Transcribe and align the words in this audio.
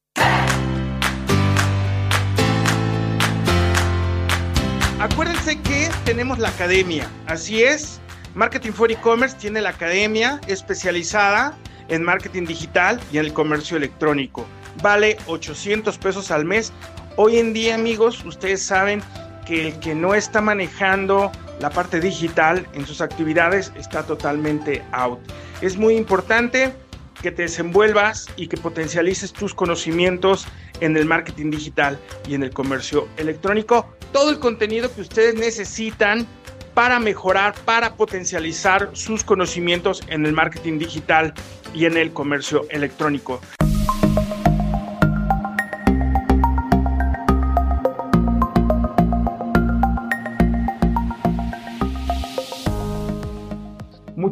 Acuérdense 5.04 5.60
que 5.60 5.90
tenemos 6.06 6.38
la 6.38 6.48
academia, 6.48 7.06
así 7.26 7.62
es. 7.62 8.00
Marketing 8.34 8.72
for 8.72 8.90
E-Commerce 8.90 9.36
tiene 9.36 9.60
la 9.60 9.68
academia 9.68 10.40
especializada 10.46 11.54
en 11.88 12.02
marketing 12.02 12.46
digital 12.46 12.98
y 13.12 13.18
en 13.18 13.26
el 13.26 13.34
comercio 13.34 13.76
electrónico. 13.76 14.46
Vale 14.82 15.18
800 15.26 15.98
pesos 15.98 16.30
al 16.30 16.46
mes. 16.46 16.72
Hoy 17.16 17.36
en 17.36 17.52
día, 17.52 17.74
amigos, 17.74 18.24
ustedes 18.24 18.62
saben 18.62 19.02
que 19.44 19.68
el 19.68 19.78
que 19.80 19.94
no 19.94 20.14
está 20.14 20.40
manejando 20.40 21.30
la 21.60 21.68
parte 21.68 22.00
digital 22.00 22.66
en 22.72 22.86
sus 22.86 23.02
actividades 23.02 23.72
está 23.76 24.04
totalmente 24.04 24.82
out. 24.92 25.18
Es 25.60 25.76
muy 25.76 25.96
importante 25.96 26.72
que 27.20 27.30
te 27.30 27.42
desenvuelvas 27.42 28.26
y 28.36 28.48
que 28.48 28.56
potencialices 28.56 29.34
tus 29.34 29.54
conocimientos 29.54 30.46
en 30.80 30.96
el 30.96 31.04
marketing 31.04 31.50
digital 31.50 31.98
y 32.28 32.34
en 32.34 32.42
el 32.42 32.50
comercio 32.50 33.08
electrónico. 33.16 33.88
Todo 34.12 34.30
el 34.30 34.38
contenido 34.38 34.92
que 34.94 35.00
ustedes 35.00 35.34
necesitan 35.34 36.26
para 36.74 36.98
mejorar, 36.98 37.54
para 37.64 37.94
potencializar 37.94 38.90
sus 38.92 39.24
conocimientos 39.24 40.02
en 40.08 40.26
el 40.26 40.32
marketing 40.32 40.78
digital 40.78 41.32
y 41.72 41.86
en 41.86 41.96
el 41.96 42.12
comercio 42.12 42.66
electrónico. 42.70 43.40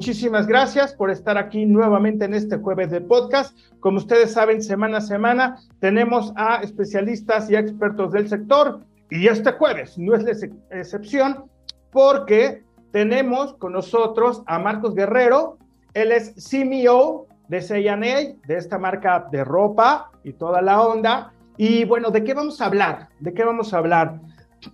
Muchísimas 0.03 0.49
gracias 0.49 0.95
por 0.95 1.13
estar 1.13 1.39
aquí 1.39 1.65
nuevamente 1.65 2.25
en 2.25 2.35
este 2.35 2.57
jueves 2.57 2.91
de 2.91 3.01
podcast. 3.01 3.57
Como 3.79 3.99
ustedes 3.99 4.33
saben, 4.33 4.61
semana 4.61 4.99
a 4.99 5.01
semana 5.01 5.59
tenemos 5.79 6.33
a 6.35 6.57
especialistas 6.57 7.49
y 7.49 7.55
expertos 7.55 8.11
del 8.11 8.29
sector 8.29 8.81
y 9.11 9.29
este 9.29 9.53
jueves 9.53 9.97
no 9.99 10.17
es 10.17 10.25
la 10.25 10.77
excepción 10.77 11.45
porque 11.93 12.65
tenemos 12.91 13.55
con 13.59 13.75
nosotros 13.75 14.43
a 14.47 14.59
Marcos 14.59 14.97
Guerrero. 14.97 15.57
Él 15.95 16.11
es 16.11 16.35
CMO 16.51 17.29
de 17.47 17.61
C&A, 17.61 17.95
de 17.95 18.57
esta 18.57 18.79
marca 18.79 19.29
de 19.31 19.45
ropa 19.45 20.11
y 20.25 20.33
toda 20.33 20.61
la 20.63 20.83
onda. 20.83 21.33
Y 21.57 21.85
bueno, 21.85 22.11
¿de 22.11 22.25
qué 22.25 22.35
vamos 22.35 22.61
a 22.61 22.67
hablar? 22.67 23.09
¿De 23.21 23.33
qué 23.33 23.45
vamos 23.45 23.73
a 23.73 23.79
hablar? 23.79 24.19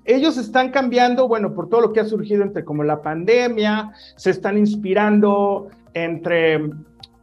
Ellos 0.05 0.36
están 0.39 0.70
cambiando, 0.70 1.28
bueno, 1.28 1.55
por 1.55 1.69
todo 1.69 1.81
lo 1.81 1.92
que 1.92 2.00
ha 2.00 2.05
surgido 2.05 2.42
entre 2.42 2.64
como 2.64 2.84
la 2.84 3.03
pandemia, 3.03 3.92
se 4.17 4.31
están 4.31 4.58
inspirando 4.58 5.69
entre 5.94 6.70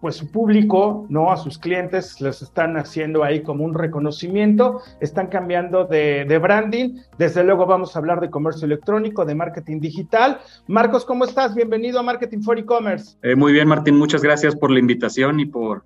pues 0.05 0.17
su 0.17 0.31
público, 0.31 1.07
¿no? 1.09 1.31
A 1.31 1.37
sus 1.37 1.57
clientes 1.57 2.21
les 2.21 2.43
están 2.43 2.77
haciendo 2.77 3.23
ahí 3.23 3.41
como 3.41 3.65
un 3.65 3.73
reconocimiento, 3.73 4.81
están 5.01 5.27
cambiando 5.27 5.85
de, 5.85 6.39
branding. 6.39 6.99
Desde 7.17 7.43
luego 7.43 7.65
vamos 7.65 7.95
a 7.95 7.99
hablar 7.99 8.21
de 8.21 8.29
comercio 8.29 8.65
electrónico, 8.65 9.25
de 9.25 9.33
marketing 9.33 9.79
digital. 9.79 10.39
Marcos, 10.67 11.05
¿cómo 11.05 11.25
estás? 11.25 11.55
Bienvenido 11.55 11.99
a 11.99 12.03
Marketing 12.03 12.41
for 12.41 12.59
E-Commerce. 12.59 13.17
Eh, 13.23 13.35
muy 13.35 13.51
bien, 13.51 13.67
Martín, 13.67 13.97
muchas 13.97 14.21
gracias 14.21 14.55
por 14.55 14.69
la 14.69 14.77
invitación 14.77 15.39
y 15.39 15.47
por 15.47 15.83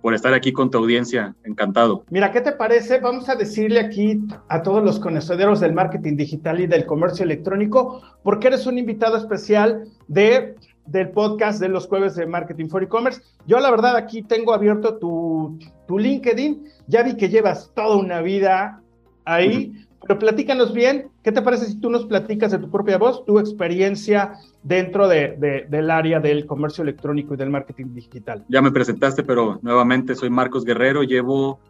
por 0.00 0.14
estar 0.14 0.32
aquí 0.34 0.52
con 0.52 0.70
tu 0.70 0.78
audiencia. 0.78 1.34
Encantado. 1.44 2.04
Mira, 2.10 2.32
¿qué 2.32 2.40
te 2.40 2.52
parece? 2.52 3.00
Vamos 3.00 3.28
a 3.28 3.34
decirle 3.34 3.80
aquí 3.80 4.20
a 4.48 4.62
todos 4.62 4.82
los 4.84 5.00
conocedores 5.00 5.60
del 5.60 5.72
marketing 5.72 6.16
digital 6.16 6.60
y 6.60 6.66
del 6.66 6.86
comercio 6.86 7.24
electrónico, 7.24 8.02
porque 8.22 8.48
eres 8.48 8.66
un 8.66 8.78
invitado 8.78 9.16
especial 9.16 9.84
de 10.06 10.56
del 10.88 11.10
podcast 11.10 11.60
de 11.60 11.68
los 11.68 11.86
jueves 11.86 12.14
de 12.14 12.26
Marketing 12.26 12.68
for 12.68 12.82
E-Commerce. 12.82 13.20
Yo 13.46 13.60
la 13.60 13.70
verdad 13.70 13.94
aquí 13.94 14.22
tengo 14.22 14.54
abierto 14.54 14.96
tu, 14.96 15.58
tu 15.86 15.98
LinkedIn, 15.98 16.64
ya 16.86 17.02
vi 17.02 17.14
que 17.14 17.28
llevas 17.28 17.70
toda 17.74 17.96
una 17.96 18.22
vida 18.22 18.80
ahí, 19.26 19.72
pero 20.06 20.18
platícanos 20.18 20.72
bien, 20.72 21.10
¿qué 21.28 21.32
te 21.32 21.42
parece 21.42 21.66
si 21.66 21.78
tú 21.78 21.90
nos 21.90 22.06
platicas 22.06 22.52
de 22.52 22.58
tu 22.58 22.70
propia 22.70 22.96
voz, 22.96 23.26
tu 23.26 23.38
experiencia 23.38 24.32
dentro 24.62 25.06
de, 25.08 25.66
del 25.68 25.90
área 25.90 26.20
del 26.20 26.46
comercio 26.46 26.80
electrónico 26.80 27.34
y 27.34 27.36
del 27.36 27.50
marketing 27.50 27.92
digital? 27.92 28.46
Ya 28.48 28.62
me 28.62 28.72
presentaste, 28.72 29.22
pero 29.22 29.58
nuevamente 29.60 30.14
soy 30.14 30.30
Marcos 30.30 30.64
Guerrero, 30.64 31.02
llevo 31.02 31.60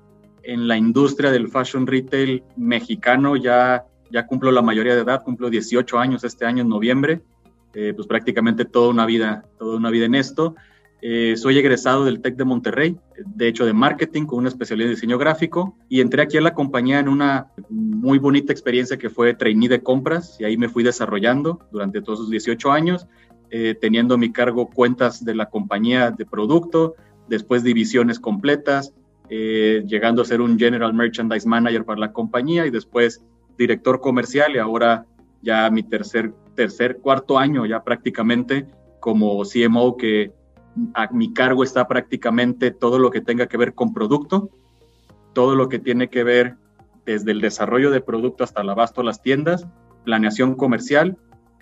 en 0.45 0.69
la 0.69 0.77
industria 0.77 1.33
del 1.33 1.49
fashion 1.49 1.89
retail 1.89 2.45
mexicano, 2.57 3.35
ya, 3.35 3.85
ya 4.13 4.29
cumplo 4.29 4.53
la 4.53 4.63
mayoría 4.63 4.95
de 4.95 5.01
edad, 5.01 5.25
cumplo 5.25 5.51
18 5.51 5.99
años 5.99 6.23
este 6.23 6.47
año 6.47 6.63
en 6.63 6.69
noviembre, 6.69 7.21
eh, 7.75 7.93
pues 7.97 8.07
prácticamente 8.07 8.65
toda 8.65 8.91
una 8.91 9.07
vida, 9.07 9.43
toda 9.59 9.77
una 9.77 9.91
vida 9.91 10.05
en 10.05 10.15
esto. 10.15 10.55
Eh, 11.03 11.35
soy 11.37 11.59
egresado 11.59 12.05
del 12.05 12.21
TEC 12.21 12.37
de 12.37 12.45
Monterrey, 12.45 12.97
de 13.25 13.49
hecho 13.49 13.67
de 13.67 13.73
marketing 13.73 14.27
con 14.27 14.39
una 14.39 14.51
especialidad 14.51 14.91
en 14.91 14.95
diseño 14.95 15.19
gráfico 15.19 15.77
y 15.89 16.01
entré 16.01 16.23
aquí 16.23 16.37
a 16.37 16.41
la 16.41 16.55
compañía 16.55 17.01
en 17.01 17.09
una 17.09 17.49
muy 17.71 18.19
bonita 18.19 18.53
experiencia 18.53 18.99
que 18.99 19.11
fue 19.11 19.35
trainee 19.35 19.69
de 19.69 19.83
compras 19.83 20.37
y 20.39 20.45
ahí 20.45 20.57
me 20.57 20.69
fui 20.69 20.83
desarrollando 20.83 21.61
durante 21.71 22.01
todos 22.01 22.21
esos 22.21 22.31
18 22.31 22.71
años, 22.73 23.07
eh, 23.51 23.75
teniendo 23.81 24.15
a 24.15 24.19
mi 24.19 24.33
cargo 24.33 24.69
cuentas 24.69 25.25
de 25.25 25.35
la 25.35 25.47
compañía 25.47 26.11
de 26.11 26.27
producto, 26.27 26.95
después 27.29 27.63
divisiones 27.63 28.21
completas, 28.21 28.95
eh, 29.31 29.85
llegando 29.87 30.23
a 30.23 30.25
ser 30.25 30.41
un 30.41 30.59
General 30.59 30.95
Merchandise 30.95 31.47
Manager 31.47 31.85
para 31.85 32.01
la 32.01 32.13
compañía 32.13 32.67
y 32.67 32.71
después 32.71 33.23
director 33.59 34.01
comercial 34.01 34.55
y 34.55 34.59
ahora 34.59 35.05
ya 35.43 35.69
mi 35.71 35.83
tercer, 35.83 36.33
tercer, 36.55 36.99
cuarto 36.99 37.39
año 37.39 37.67
ya 37.67 37.85
prácticamente 37.85 38.67
como 39.01 39.43
CMO 39.45 39.97
que 39.97 40.33
a 40.95 41.11
mi 41.13 41.33
cargo 41.33 41.63
está 41.63 41.87
prácticamente 41.87 42.71
todo 42.71 42.99
lo 42.99 43.11
que 43.11 43.21
tenga 43.21 43.47
que 43.47 43.57
ver 43.57 43.75
con 43.75 43.93
producto, 43.93 44.51
todo 45.33 45.55
lo 45.55 45.69
que 45.69 45.79
tiene 45.79 46.09
que 46.09 46.25
ver 46.25 46.57
desde 47.13 47.33
el 47.33 47.41
desarrollo 47.41 47.91
de 47.91 48.03
producto 48.03 48.45
hasta 48.45 48.61
el 48.61 48.69
abasto 48.69 49.01
a 49.01 49.05
las 49.05 49.23
tiendas, 49.23 49.67
planeación 50.05 50.55
comercial, 50.55 51.17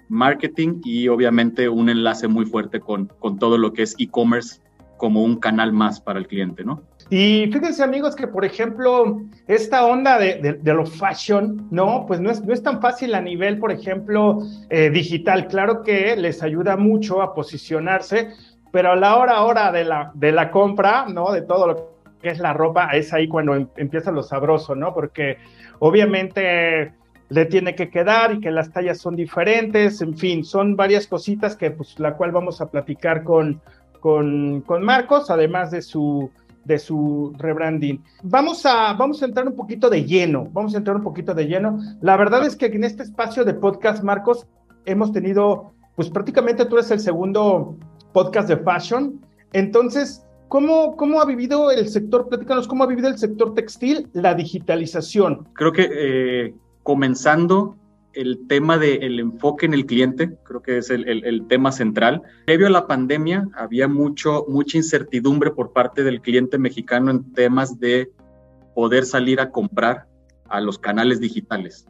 marketing 0.08 0.80
y 0.84 1.06
obviamente 1.06 1.68
un 1.68 1.88
enlace 1.88 2.26
muy 2.26 2.46
fuerte 2.46 2.80
con, 2.80 3.06
con 3.20 3.38
todo 3.38 3.56
lo 3.56 3.72
que 3.72 3.82
es 3.82 3.94
e-commerce 3.98 4.60
como 4.96 5.22
un 5.22 5.36
canal 5.36 5.72
más 5.72 6.00
para 6.00 6.18
el 6.18 6.26
cliente, 6.26 6.64
¿no? 6.64 6.82
Y 7.10 7.48
fíjense 7.52 7.84
amigos 7.84 8.16
que, 8.16 8.26
por 8.26 8.44
ejemplo, 8.44 9.20
esta 9.46 9.86
onda 9.86 10.18
de, 10.18 10.58
de, 10.60 10.74
lo 10.74 10.84
fashion, 10.84 11.68
¿no? 11.70 12.06
Pues 12.06 12.18
no 12.18 12.30
es, 12.30 12.42
no 12.42 12.52
es 12.52 12.62
tan 12.62 12.80
fácil 12.80 13.14
a 13.14 13.20
nivel, 13.20 13.58
por 13.58 13.70
ejemplo, 13.70 14.38
eh, 14.70 14.90
digital. 14.90 15.46
Claro 15.46 15.82
que 15.82 16.16
les 16.16 16.42
ayuda 16.42 16.76
mucho 16.76 17.22
a 17.22 17.34
posicionarse, 17.34 18.30
pero 18.72 18.92
a 18.92 18.96
la 18.96 19.16
hora, 19.16 19.42
hora 19.42 19.70
de 19.70 19.84
la, 19.84 20.10
de 20.14 20.32
la 20.32 20.50
compra, 20.50 21.06
¿no? 21.06 21.30
De 21.30 21.42
todo 21.42 21.66
lo 21.68 21.95
que 22.20 22.28
es 22.28 22.38
la 22.38 22.52
ropa, 22.52 22.90
es 22.90 23.12
ahí 23.12 23.28
cuando 23.28 23.54
em, 23.54 23.68
empieza 23.76 24.10
lo 24.10 24.22
sabroso, 24.22 24.74
¿no? 24.74 24.94
Porque 24.94 25.38
obviamente 25.78 26.92
le 27.28 27.44
tiene 27.46 27.74
que 27.74 27.90
quedar 27.90 28.34
y 28.34 28.40
que 28.40 28.50
las 28.50 28.72
tallas 28.72 28.98
son 28.98 29.16
diferentes, 29.16 30.00
en 30.00 30.16
fin, 30.16 30.44
son 30.44 30.76
varias 30.76 31.06
cositas 31.06 31.56
que 31.56 31.70
pues 31.70 31.98
la 31.98 32.14
cual 32.14 32.32
vamos 32.32 32.60
a 32.60 32.70
platicar 32.70 33.24
con, 33.24 33.60
con, 34.00 34.60
con 34.62 34.84
Marcos, 34.84 35.30
además 35.30 35.70
de 35.70 35.82
su 35.82 36.30
de 36.66 36.78
su 36.80 37.32
rebranding. 37.38 38.02
Vamos 38.24 38.66
a, 38.66 38.92
vamos 38.94 39.22
a 39.22 39.26
entrar 39.26 39.46
un 39.46 39.54
poquito 39.54 39.88
de 39.88 40.04
lleno, 40.04 40.48
vamos 40.52 40.74
a 40.74 40.78
entrar 40.78 40.96
un 40.96 41.02
poquito 41.02 41.32
de 41.32 41.46
lleno. 41.46 41.78
La 42.00 42.16
verdad 42.16 42.44
es 42.44 42.56
que 42.56 42.66
en 42.66 42.82
este 42.82 43.04
espacio 43.04 43.44
de 43.44 43.54
podcast, 43.54 44.02
Marcos, 44.02 44.48
hemos 44.84 45.12
tenido, 45.12 45.72
pues 45.94 46.10
prácticamente 46.10 46.64
tú 46.64 46.76
eres 46.76 46.90
el 46.90 46.98
segundo 46.98 47.76
podcast 48.12 48.48
de 48.48 48.56
fashion. 48.56 49.20
Entonces, 49.52 50.25
¿cómo, 50.48 50.96
cómo 50.96 51.20
ha 51.20 51.24
vivido 51.24 51.70
el 51.70 51.88
sector? 51.88 52.28
Platícanos, 52.28 52.66
¿cómo 52.66 52.84
ha 52.84 52.86
vivido 52.86 53.08
el 53.08 53.18
sector 53.18 53.54
textil 53.54 54.08
la 54.12 54.34
digitalización? 54.34 55.48
Creo 55.54 55.72
que 55.72 55.88
eh, 55.90 56.54
comenzando 56.82 57.76
el 58.16 58.46
tema 58.48 58.78
del 58.78 59.20
enfoque 59.20 59.66
en 59.66 59.74
el 59.74 59.84
cliente, 59.84 60.38
creo 60.42 60.62
que 60.62 60.78
es 60.78 60.90
el, 60.90 61.06
el, 61.06 61.46
tema 61.48 61.70
central. 61.70 62.22
Previo 62.46 62.66
a 62.66 62.70
la 62.70 62.86
pandemia 62.86 63.46
había 63.54 63.88
mucho, 63.88 64.46
mucha 64.48 64.78
incertidumbre 64.78 65.50
por 65.50 65.72
parte 65.72 66.02
del 66.02 66.22
cliente 66.22 66.56
mexicano 66.56 67.10
en 67.10 67.32
temas 67.34 67.78
de 67.78 68.10
poder 68.74 69.04
salir 69.04 69.38
a 69.38 69.50
comprar 69.50 70.06
a 70.48 70.60
los 70.62 70.78
canales 70.78 71.20
digitales. 71.20 71.86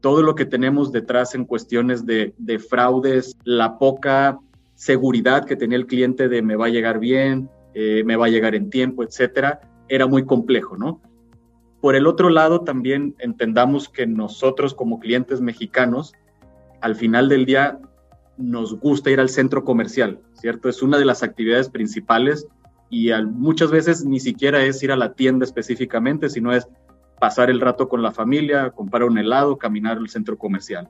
Todo 0.00 0.22
lo 0.22 0.34
que 0.34 0.44
tenemos 0.44 0.92
detrás 0.92 1.34
en 1.34 1.46
cuestiones 1.46 2.04
de, 2.04 2.34
de 2.36 2.58
fraudes, 2.58 3.34
la 3.44 3.78
poca 3.78 4.38
seguridad 4.74 5.46
que 5.46 5.56
tenía 5.56 5.78
el 5.78 5.86
cliente 5.86 6.28
de 6.28 6.42
me 6.42 6.56
va 6.56 6.66
a 6.66 6.70
llegar 6.70 6.98
bien, 6.98 7.48
eh, 7.74 8.02
me 8.04 8.16
va 8.16 8.26
a 8.26 8.30
llegar 8.30 8.54
en 8.54 8.70
tiempo, 8.70 9.02
etcétera, 9.02 9.60
era 9.88 10.06
muy 10.06 10.24
complejo, 10.24 10.76
¿no? 10.76 11.00
Por 11.80 11.96
el 11.96 12.06
otro 12.06 12.30
lado, 12.30 12.62
también 12.62 13.14
entendamos 13.18 13.88
que 13.88 14.06
nosotros 14.06 14.74
como 14.74 15.00
clientes 15.00 15.40
mexicanos, 15.40 16.14
al 16.80 16.94
final 16.96 17.28
del 17.28 17.44
día, 17.44 17.78
nos 18.36 18.78
gusta 18.80 19.10
ir 19.10 19.20
al 19.20 19.28
centro 19.28 19.64
comercial, 19.64 20.20
¿cierto? 20.32 20.68
Es 20.68 20.82
una 20.82 20.98
de 20.98 21.04
las 21.04 21.22
actividades 21.22 21.68
principales 21.68 22.46
y 22.90 23.10
muchas 23.24 23.70
veces 23.70 24.04
ni 24.04 24.20
siquiera 24.20 24.64
es 24.64 24.82
ir 24.82 24.92
a 24.92 24.96
la 24.96 25.14
tienda 25.14 25.44
específicamente, 25.44 26.28
sino 26.30 26.52
es 26.52 26.66
pasar 27.20 27.50
el 27.50 27.60
rato 27.60 27.88
con 27.88 28.02
la 28.02 28.12
familia, 28.12 28.70
comprar 28.70 29.04
un 29.04 29.18
helado, 29.18 29.58
caminar 29.58 29.98
al 29.98 30.08
centro 30.08 30.38
comercial. 30.38 30.88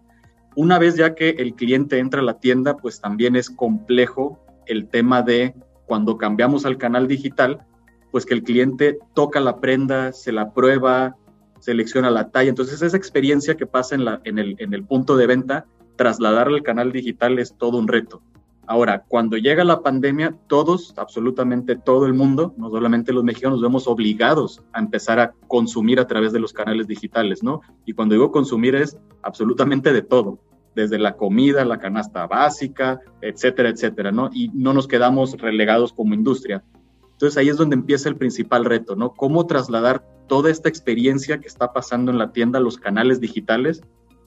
Una 0.56 0.78
vez 0.78 0.96
ya 0.96 1.14
que 1.14 1.30
el 1.30 1.54
cliente 1.54 1.98
entra 1.98 2.20
a 2.20 2.24
la 2.24 2.38
tienda, 2.38 2.76
pues 2.76 3.00
también 3.00 3.36
es 3.36 3.50
complejo 3.50 4.38
el 4.66 4.88
tema 4.88 5.22
de 5.22 5.54
cuando 5.86 6.16
cambiamos 6.16 6.66
al 6.66 6.78
canal 6.78 7.08
digital, 7.08 7.64
pues 8.10 8.26
que 8.26 8.34
el 8.34 8.42
cliente 8.42 8.98
toca 9.14 9.40
la 9.40 9.60
prenda, 9.60 10.12
se 10.12 10.32
la 10.32 10.52
prueba, 10.52 11.16
selecciona 11.58 12.10
la 12.10 12.30
talla. 12.30 12.50
Entonces 12.50 12.82
esa 12.82 12.96
experiencia 12.96 13.56
que 13.56 13.66
pasa 13.66 13.94
en, 13.94 14.04
la, 14.04 14.20
en, 14.24 14.38
el, 14.38 14.56
el 14.58 14.84
punto 14.84 15.16
de 15.16 15.26
venta, 15.26 15.66
trasladarla 15.96 16.58
al 16.58 16.62
canal 16.62 16.92
digital 16.92 17.38
es 17.38 17.56
todo 17.56 17.78
un 17.78 17.88
reto. 17.88 18.22
Ahora, 18.66 19.04
cuando 19.08 19.36
llega 19.36 19.62
la 19.62 19.82
pandemia, 19.82 20.34
todos, 20.46 20.94
absolutamente 20.96 21.76
todo 21.76 22.06
el 22.06 22.14
mundo, 22.14 22.54
no 22.56 22.70
solamente 22.70 23.12
los 23.12 23.22
mexicanos, 23.22 23.60
nos 23.60 23.68
vemos 23.68 23.86
obligados 23.86 24.62
a 24.72 24.80
empezar 24.80 25.20
a 25.20 25.32
consumir 25.48 26.00
a 26.00 26.06
través 26.06 26.32
de 26.32 26.40
los 26.40 26.52
canales 26.52 26.86
digitales, 26.86 27.42
¿no? 27.42 27.60
Y 27.84 27.92
cuando 27.92 28.14
digo 28.14 28.32
consumir 28.32 28.74
es 28.74 28.96
absolutamente 29.22 29.92
de 29.92 30.00
todo, 30.00 30.38
desde 30.74 30.98
la 30.98 31.16
comida, 31.16 31.64
la 31.64 31.78
canasta 31.78 32.26
básica, 32.26 33.00
etcétera, 33.20 33.68
etcétera, 33.68 34.12
¿no? 34.12 34.30
Y 34.32 34.48
no 34.54 34.72
nos 34.72 34.88
quedamos 34.88 35.38
relegados 35.40 35.92
como 35.92 36.14
industria. 36.14 36.64
Entonces 37.12 37.38
ahí 37.38 37.48
es 37.48 37.56
donde 37.56 37.76
empieza 37.76 38.08
el 38.08 38.16
principal 38.16 38.64
reto, 38.64 38.96
¿no? 38.96 39.14
Cómo 39.14 39.46
trasladar 39.46 40.04
toda 40.26 40.50
esta 40.50 40.68
experiencia 40.68 41.38
que 41.38 41.46
está 41.46 41.72
pasando 41.72 42.10
en 42.10 42.18
la 42.18 42.32
tienda 42.32 42.58
a 42.58 42.62
los 42.62 42.76
canales 42.76 43.20
digitales. 43.20 43.82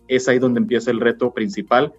Es 0.08 0.28
ahí 0.28 0.40
donde 0.40 0.60
empieza 0.60 0.92
el 0.92 1.02
reto 1.02 1.34
principal 1.34 1.94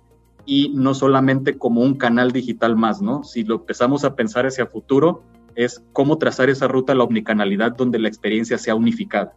y 0.46 0.70
no 0.74 0.94
solamente 0.94 1.58
como 1.58 1.82
un 1.82 1.96
canal 1.96 2.32
digital 2.32 2.74
más, 2.74 3.02
¿no? 3.02 3.22
Si 3.22 3.44
lo 3.44 3.56
empezamos 3.56 4.04
a 4.04 4.14
pensar 4.14 4.46
hacia 4.46 4.66
futuro, 4.66 5.22
es 5.54 5.84
cómo 5.92 6.16
trazar 6.16 6.48
esa 6.48 6.68
ruta 6.68 6.92
a 6.92 6.96
la 6.96 7.04
omnicanalidad 7.04 7.76
donde 7.76 7.98
la 7.98 8.08
experiencia 8.08 8.56
sea 8.56 8.74
unificada. 8.74 9.34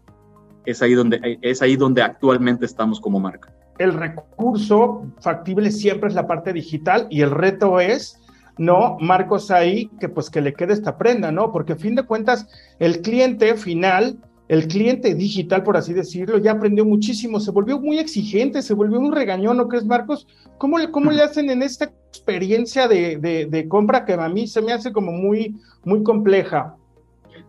Es 0.66 0.82
ahí 0.82 0.94
donde, 0.94 1.40
es 1.42 1.62
ahí 1.62 1.76
donde 1.76 2.02
actualmente 2.02 2.66
estamos 2.66 3.02
como 3.02 3.20
marca. 3.20 3.54
El 3.82 3.94
recurso 3.94 5.08
factible 5.20 5.72
siempre 5.72 6.10
es 6.10 6.16
la 6.16 6.28
parte 6.28 6.54
digital 6.54 7.08
y 7.10 7.22
el 7.22 7.32
reto 7.32 7.80
es 7.80 8.18
no, 8.58 8.98
Marcos 9.00 9.50
ahí, 9.50 9.90
que 10.00 10.10
pues 10.10 10.30
que 10.30 10.42
le 10.42 10.54
quede 10.54 10.74
esta 10.74 10.98
prenda, 10.98 11.32
¿no? 11.32 11.52
Porque 11.52 11.74
a 11.74 11.78
fin 11.78 11.96
de 11.96 12.04
cuentas, 12.04 12.48
el 12.80 13.02
cliente 13.02 13.56
final 13.56 14.20
el 14.52 14.68
cliente 14.68 15.16
digital, 15.16 15.64
por 15.64 15.78
así 15.78 15.94
decirlo, 15.94 16.38
ya 16.38 16.52
aprendió 16.52 16.84
muchísimo, 16.84 17.40
se 17.40 17.52
volvió 17.52 17.80
muy 17.80 18.00
exigente, 18.00 18.62
se 18.62 18.74
volvió 18.74 19.00
un 19.00 19.14
regañón, 19.14 19.56
¿no 19.56 19.70
crees, 19.70 19.86
Marcos? 19.86 20.28
¿Cómo, 20.58 20.76
cómo 20.92 21.10
le 21.10 21.22
hacen 21.22 21.50
en 21.50 21.64
esta 21.64 21.86
experiencia 21.86 22.90
de, 22.90 23.66
compra 23.70 24.04
que 24.04 24.12
a 24.12 24.28
mí 24.28 24.48
se 24.48 24.62
me 24.62 24.74
hace 24.74 24.92
como 24.92 25.14
muy, 25.14 25.56
muy 25.86 26.04
compleja? 26.04 26.76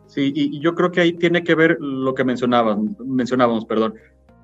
Sí, 0.07 0.33
y, 0.33 0.61
yo 0.61 0.77
creo 0.77 0.93
que 0.93 1.01
ahí 1.01 1.13
tiene 1.15 1.43
que 1.43 1.57
ver 1.57 1.77
lo 1.81 2.15
que 2.15 2.23
mencionábamos, 2.23 2.97
mencionábamos 3.01 3.65
perdón. 3.65 3.95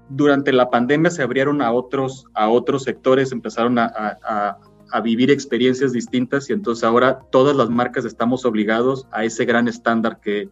Durante 0.08 0.52
la 0.52 0.70
pandemia 0.70 1.10
se 1.10 1.22
abrieron 1.22 1.62
a 1.62 1.72
otros, 1.72 2.26
a 2.34 2.48
otros 2.48 2.84
sectores, 2.84 3.32
empezaron 3.32 3.78
a, 3.78 4.58
a 4.90 5.00
vivir 5.00 5.30
experiencias 5.30 5.92
distintas 5.92 6.48
y 6.48 6.54
entonces 6.54 6.84
ahora 6.84 7.20
todas 7.30 7.54
las 7.54 7.68
marcas 7.68 8.04
estamos 8.04 8.44
obligados 8.44 9.06
a 9.10 9.24
ese 9.24 9.44
gran 9.44 9.68
estándar 9.68 10.20
que, 10.20 10.48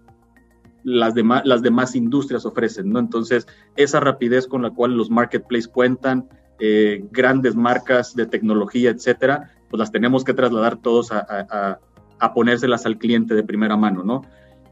las 0.86 1.14
demás, 1.14 1.42
las 1.44 1.62
demás 1.62 1.96
industrias 1.96 2.46
ofrecen, 2.46 2.90
¿no? 2.90 3.00
Entonces, 3.00 3.48
esa 3.74 3.98
rapidez 3.98 4.46
con 4.46 4.62
la 4.62 4.70
cual 4.70 4.96
los 4.96 5.10
marketplaces 5.10 5.66
cuentan, 5.66 6.28
eh, 6.60 7.04
grandes 7.10 7.56
marcas 7.56 8.14
de 8.14 8.24
tecnología, 8.24 8.90
etcétera, 8.90 9.50
pues 9.68 9.80
las 9.80 9.90
tenemos 9.90 10.22
que 10.22 10.32
trasladar 10.32 10.76
todos 10.76 11.10
a, 11.10 11.80
a, 12.20 12.34
ponérselas 12.34 12.86
al 12.86 12.98
cliente 12.98 13.34
de 13.34 13.42
primera 13.42 13.76
mano, 13.76 14.04
¿no? 14.04 14.22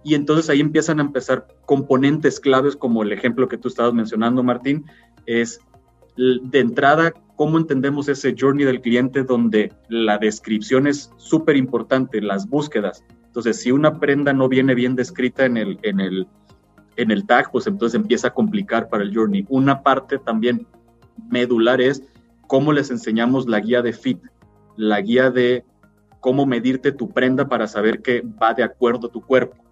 Y 0.05 0.15
entonces 0.15 0.51
ahí 0.51 0.61
empiezan 0.61 1.01
a 1.01 1.03
empezar 1.03 1.47
componentes 1.67 2.39
claves, 2.39 2.77
como 2.77 3.03
el 3.03 3.13
ejemplo 3.13 3.49
que 3.49 3.59
tú 3.59 3.69
estabas 3.69 3.95
mencionando, 3.95 4.43
Martín, 4.43 4.85
es 5.27 5.61
de 6.17 6.61
entrada, 6.61 7.13
cómo 7.37 7.59
entendemos 7.59 8.09
ese 8.09 8.37
journey 8.39 8.65
del 8.65 8.81
cliente 8.81 9.25
donde 9.25 9.73
la 9.89 10.19
descripción 10.19 10.87
es 10.87 11.11
súper 11.17 11.57
importante, 11.57 12.21
las 12.21 12.49
búsquedas, 12.49 13.03
entonces, 13.35 13.61
si 13.61 13.73
una 13.73 13.99
prenda 13.99 14.33
no 14.33 14.49
viene 14.49 14.77
bien 14.77 14.95
descrita 14.95 15.45
en 15.45 15.57
el, 15.57 15.81
en 15.83 15.99
el, 15.99 16.29
en 16.95 17.11
el 17.11 17.27
tag, 17.27 17.51
pues 17.51 17.67
entonces 17.67 18.01
empieza 18.01 18.29
a 18.29 18.33
complicar 18.33 18.89
para 18.89 19.03
el 19.03 19.13
journey. 19.13 19.45
Una 19.49 19.83
parte 19.83 20.21
también 20.21 20.69
medular 21.31 21.81
es 21.81 22.05
cómo 22.47 22.73
les 22.73 22.93
enseñamos 22.93 23.49
la 23.49 23.59
guía 23.59 23.83
de 23.83 23.93
fit, 23.93 24.21
la 24.77 25.01
guía 25.01 25.33
de 25.33 25.65
cómo 26.21 26.47
medirte 26.47 26.93
tu 26.93 27.11
prenda 27.11 27.49
para 27.49 27.67
saber 27.67 28.03
que 28.03 28.21
va 28.21 28.55
de 28.55 28.63
acuerdo 28.63 29.09
a 29.09 29.11
tu 29.11 29.21
cuerpo. 29.21 29.64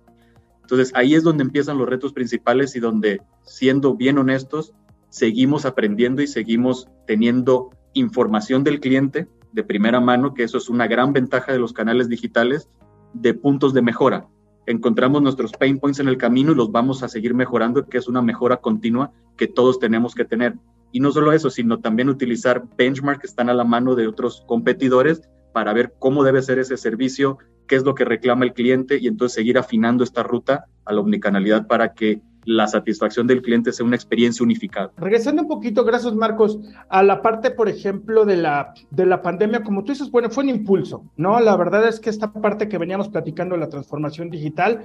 Entonces 0.72 0.94
ahí 0.96 1.14
es 1.14 1.22
donde 1.22 1.42
empiezan 1.42 1.76
los 1.76 1.86
retos 1.86 2.14
principales 2.14 2.74
y 2.76 2.80
donde, 2.80 3.20
siendo 3.42 3.94
bien 3.94 4.16
honestos, 4.16 4.72
seguimos 5.10 5.66
aprendiendo 5.66 6.22
y 6.22 6.26
seguimos 6.26 6.88
teniendo 7.06 7.68
información 7.92 8.64
del 8.64 8.80
cliente 8.80 9.28
de 9.52 9.64
primera 9.64 10.00
mano, 10.00 10.32
que 10.32 10.44
eso 10.44 10.56
es 10.56 10.70
una 10.70 10.86
gran 10.86 11.12
ventaja 11.12 11.52
de 11.52 11.58
los 11.58 11.74
canales 11.74 12.08
digitales, 12.08 12.70
de 13.12 13.34
puntos 13.34 13.74
de 13.74 13.82
mejora. 13.82 14.26
Encontramos 14.64 15.20
nuestros 15.20 15.52
pain 15.52 15.78
points 15.78 16.00
en 16.00 16.08
el 16.08 16.16
camino 16.16 16.52
y 16.52 16.54
los 16.54 16.72
vamos 16.72 17.02
a 17.02 17.08
seguir 17.08 17.34
mejorando, 17.34 17.86
que 17.86 17.98
es 17.98 18.08
una 18.08 18.22
mejora 18.22 18.56
continua 18.56 19.12
que 19.36 19.48
todos 19.48 19.78
tenemos 19.78 20.14
que 20.14 20.24
tener. 20.24 20.54
Y 20.90 21.00
no 21.00 21.12
solo 21.12 21.32
eso, 21.32 21.50
sino 21.50 21.80
también 21.80 22.08
utilizar 22.08 22.64
benchmarks 22.78 23.20
que 23.20 23.26
están 23.26 23.50
a 23.50 23.54
la 23.54 23.64
mano 23.64 23.94
de 23.94 24.06
otros 24.08 24.42
competidores 24.46 25.20
para 25.52 25.74
ver 25.74 25.92
cómo 25.98 26.24
debe 26.24 26.40
ser 26.40 26.58
ese 26.58 26.78
servicio, 26.78 27.36
qué 27.66 27.76
es 27.76 27.84
lo 27.84 27.94
que 27.94 28.04
reclama 28.04 28.44
el 28.44 28.52
cliente 28.52 28.98
y 29.00 29.06
entonces 29.06 29.34
seguir 29.34 29.58
afinando 29.58 30.04
esta 30.04 30.22
ruta 30.22 30.66
a 30.84 30.92
la 30.92 31.00
omnicanalidad 31.00 31.66
para 31.66 31.94
que 31.94 32.20
la 32.44 32.66
satisfacción 32.66 33.26
del 33.26 33.42
cliente 33.42 33.72
sea 33.72 33.86
una 33.86 33.96
experiencia 33.96 34.42
unificada. 34.42 34.90
Regresando 34.96 35.42
un 35.42 35.48
poquito, 35.48 35.84
gracias 35.84 36.14
Marcos, 36.14 36.58
a 36.88 37.02
la 37.02 37.22
parte, 37.22 37.50
por 37.50 37.68
ejemplo, 37.68 38.24
de 38.24 38.36
la, 38.36 38.74
de 38.90 39.06
la 39.06 39.22
pandemia, 39.22 39.62
como 39.62 39.84
tú 39.84 39.92
dices, 39.92 40.10
bueno, 40.10 40.30
fue 40.30 40.44
un 40.44 40.50
impulso, 40.50 41.04
¿no? 41.16 41.38
La 41.40 41.56
verdad 41.56 41.86
es 41.88 42.00
que 42.00 42.10
esta 42.10 42.32
parte 42.32 42.68
que 42.68 42.78
veníamos 42.78 43.08
platicando 43.08 43.54
de 43.54 43.60
la 43.60 43.68
transformación 43.68 44.30
digital, 44.30 44.84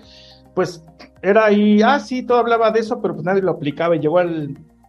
pues 0.53 0.84
era 1.22 1.46
ahí, 1.46 1.81
ah, 1.81 2.00
sí, 2.00 2.24
todo 2.24 2.38
hablaba 2.38 2.72
de 2.72 2.79
eso, 2.79 3.01
pero 3.01 3.15
pues 3.15 3.25
nadie 3.25 3.41
lo 3.41 3.51
aplicaba 3.51 3.96
y 3.96 4.00
llegó 4.00 4.22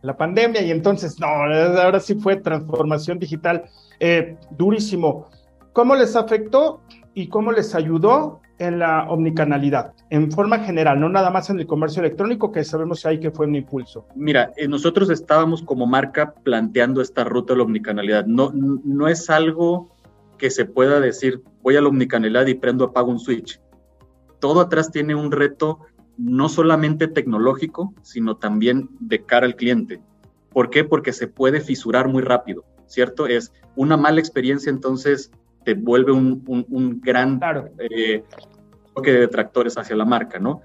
la 0.02 0.16
pandemia 0.16 0.62
y 0.62 0.70
entonces, 0.70 1.18
no, 1.18 1.26
ahora 1.26 2.00
sí 2.00 2.14
fue 2.16 2.36
transformación 2.36 3.18
digital 3.18 3.64
eh, 4.00 4.36
durísimo. 4.50 5.28
¿Cómo 5.72 5.94
les 5.94 6.16
afectó 6.16 6.80
y 7.18 7.26
cómo 7.26 7.50
les 7.50 7.74
ayudó 7.74 8.40
en 8.60 8.78
la 8.78 9.10
omnicanalidad, 9.10 9.92
en 10.08 10.30
forma 10.30 10.60
general, 10.60 11.00
no 11.00 11.08
nada 11.08 11.30
más 11.30 11.50
en 11.50 11.58
el 11.58 11.66
comercio 11.66 12.00
electrónico, 12.00 12.52
que 12.52 12.62
sabemos 12.62 13.04
ahí 13.06 13.18
que 13.18 13.32
fue 13.32 13.46
un 13.46 13.56
impulso. 13.56 14.06
Mira, 14.14 14.52
eh, 14.56 14.68
nosotros 14.68 15.10
estábamos 15.10 15.62
como 15.62 15.84
marca 15.84 16.32
planteando 16.44 17.00
esta 17.00 17.24
ruta 17.24 17.54
de 17.54 17.58
la 17.58 17.64
omnicanalidad. 17.64 18.24
No, 18.26 18.52
no 18.54 19.08
es 19.08 19.30
algo 19.30 19.90
que 20.38 20.48
se 20.50 20.64
pueda 20.64 21.00
decir, 21.00 21.42
voy 21.60 21.74
a 21.74 21.80
la 21.80 21.88
omnicanalidad 21.88 22.46
y 22.46 22.54
prendo, 22.54 22.84
apago 22.84 23.10
un 23.10 23.18
switch. 23.18 23.60
Todo 24.38 24.60
atrás 24.60 24.92
tiene 24.92 25.16
un 25.16 25.32
reto 25.32 25.80
no 26.16 26.48
solamente 26.48 27.08
tecnológico, 27.08 27.94
sino 28.02 28.36
también 28.36 28.90
de 29.00 29.24
cara 29.24 29.44
al 29.44 29.56
cliente. 29.56 30.00
¿Por 30.50 30.70
qué? 30.70 30.84
Porque 30.84 31.12
se 31.12 31.26
puede 31.26 31.60
fisurar 31.60 32.06
muy 32.06 32.22
rápido, 32.22 32.64
¿cierto? 32.86 33.26
Es 33.26 33.52
una 33.74 33.96
mala 33.96 34.20
experiencia, 34.20 34.70
entonces 34.70 35.32
te 35.68 35.74
vuelve 35.74 36.12
un, 36.12 36.42
un, 36.46 36.98
gran 36.98 37.38
eh, 37.78 38.24
toque 38.94 39.12
de 39.12 39.20
detractores 39.20 39.76
hacia 39.76 39.96
la 39.96 40.06
marca, 40.06 40.38
¿no? 40.38 40.62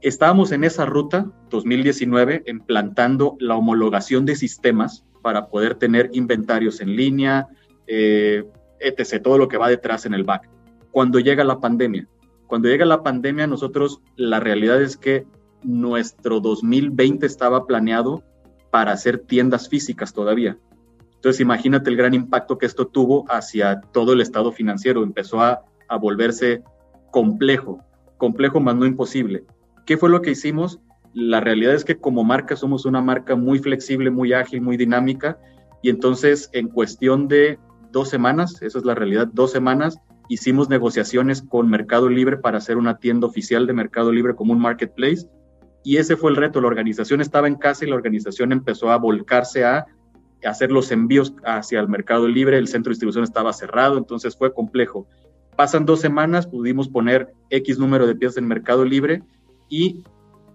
Estábamos 0.00 0.50
en 0.50 0.64
esa 0.64 0.86
ruta 0.86 1.30
2019 1.50 2.42
implantando 2.48 3.36
la 3.38 3.54
homologación 3.54 4.26
de 4.26 4.34
sistemas 4.34 5.04
para 5.22 5.46
poder 5.46 5.76
tener 5.76 6.10
inventarios 6.14 6.80
en 6.80 6.96
línea, 6.96 7.46
eh, 7.86 8.42
etc., 8.80 9.22
todo 9.22 9.38
lo 9.38 9.46
que 9.46 9.56
va 9.56 9.68
detrás 9.68 10.04
en 10.04 10.14
el 10.14 10.24
back. 10.24 10.50
Cuando 10.90 11.20
llega 11.20 11.44
la 11.44 11.60
pandemia, 11.60 12.08
cuando 12.48 12.68
llega 12.68 12.86
la 12.86 13.04
pandemia, 13.04 13.46
nosotros 13.46 14.02
la 14.16 14.40
realidad 14.40 14.82
es 14.82 14.96
que 14.96 15.28
nuestro 15.62 16.40
2020 16.40 17.24
estaba 17.24 17.68
planeado 17.68 18.24
para 18.72 18.90
hacer 18.90 19.18
tiendas 19.18 19.68
físicas 19.68 20.12
todavía. 20.12 20.58
Entonces 21.18 21.40
imagínate 21.40 21.90
el 21.90 21.96
gran 21.96 22.14
impacto 22.14 22.58
que 22.58 22.66
esto 22.66 22.86
tuvo 22.86 23.24
hacia 23.28 23.80
todo 23.92 24.12
el 24.12 24.20
estado 24.20 24.52
financiero. 24.52 25.02
Empezó 25.02 25.40
a, 25.40 25.64
volverse 26.00 26.62
complejo, 27.10 27.82
complejo 28.18 28.60
más 28.60 28.76
no 28.76 28.86
imposible. 28.86 29.44
¿Qué 29.84 29.96
fue 29.96 30.10
lo 30.10 30.22
que 30.22 30.30
hicimos? 30.30 30.80
La 31.14 31.40
realidad 31.40 31.74
es 31.74 31.84
que 31.84 31.96
como 31.98 32.22
marca 32.22 32.54
somos 32.54 32.84
una 32.84 33.00
marca 33.00 33.34
muy 33.34 33.58
flexible, 33.58 34.10
muy 34.10 34.32
ágil, 34.32 34.60
muy 34.60 34.76
dinámica 34.76 35.38
y 35.82 35.90
entonces 35.90 36.50
en 36.52 36.68
cuestión 36.68 37.26
de 37.26 37.58
dos 37.90 38.10
semanas, 38.10 38.62
esa 38.62 38.78
es 38.78 38.84
la 38.84 38.94
realidad, 38.94 39.28
dos 39.32 39.50
semanas, 39.50 39.98
hicimos 40.28 40.68
negociaciones 40.68 41.42
con 41.42 41.68
Mercado 41.68 42.08
Libre 42.08 42.36
para 42.36 42.58
hacer 42.58 42.76
una 42.76 42.98
tienda 42.98 43.26
oficial 43.26 43.66
de 43.66 43.72
Mercado 43.72 44.12
Libre 44.12 44.36
como 44.36 44.52
un 44.52 44.60
marketplace 44.60 45.26
Y 45.82 45.96
ese 45.96 46.16
fue 46.16 46.30
el 46.30 46.36
reto. 46.36 46.60
La 46.60 46.68
organización 46.68 47.20
estaba 47.20 47.48
en 47.48 47.56
casa 47.56 47.84
y 47.84 47.88
la 47.88 47.96
organización 47.96 48.52
empezó 48.52 48.90
a 48.90 48.98
volcarse 48.98 49.64
a 49.64 49.86
hacer 50.44 50.70
los 50.70 50.90
envíos 50.92 51.34
hacia 51.44 51.80
el 51.80 51.88
mercado 51.88 52.28
libre. 52.28 52.58
El 52.58 52.68
centro 52.68 52.90
de 52.90 52.94
distribución 52.94 53.24
estaba 53.24 53.52
cerrado, 53.52 53.98
entonces 53.98 54.36
fue 54.36 54.52
complejo. 54.52 55.06
Pasan 55.56 55.86
dos 55.86 56.00
semanas, 56.00 56.46
pudimos 56.46 56.88
poner 56.88 57.32
X 57.50 57.78
número 57.78 58.06
de 58.06 58.14
piezas 58.14 58.36
en 58.38 58.46
Mercado 58.46 58.84
Libre 58.84 59.22
y 59.68 60.04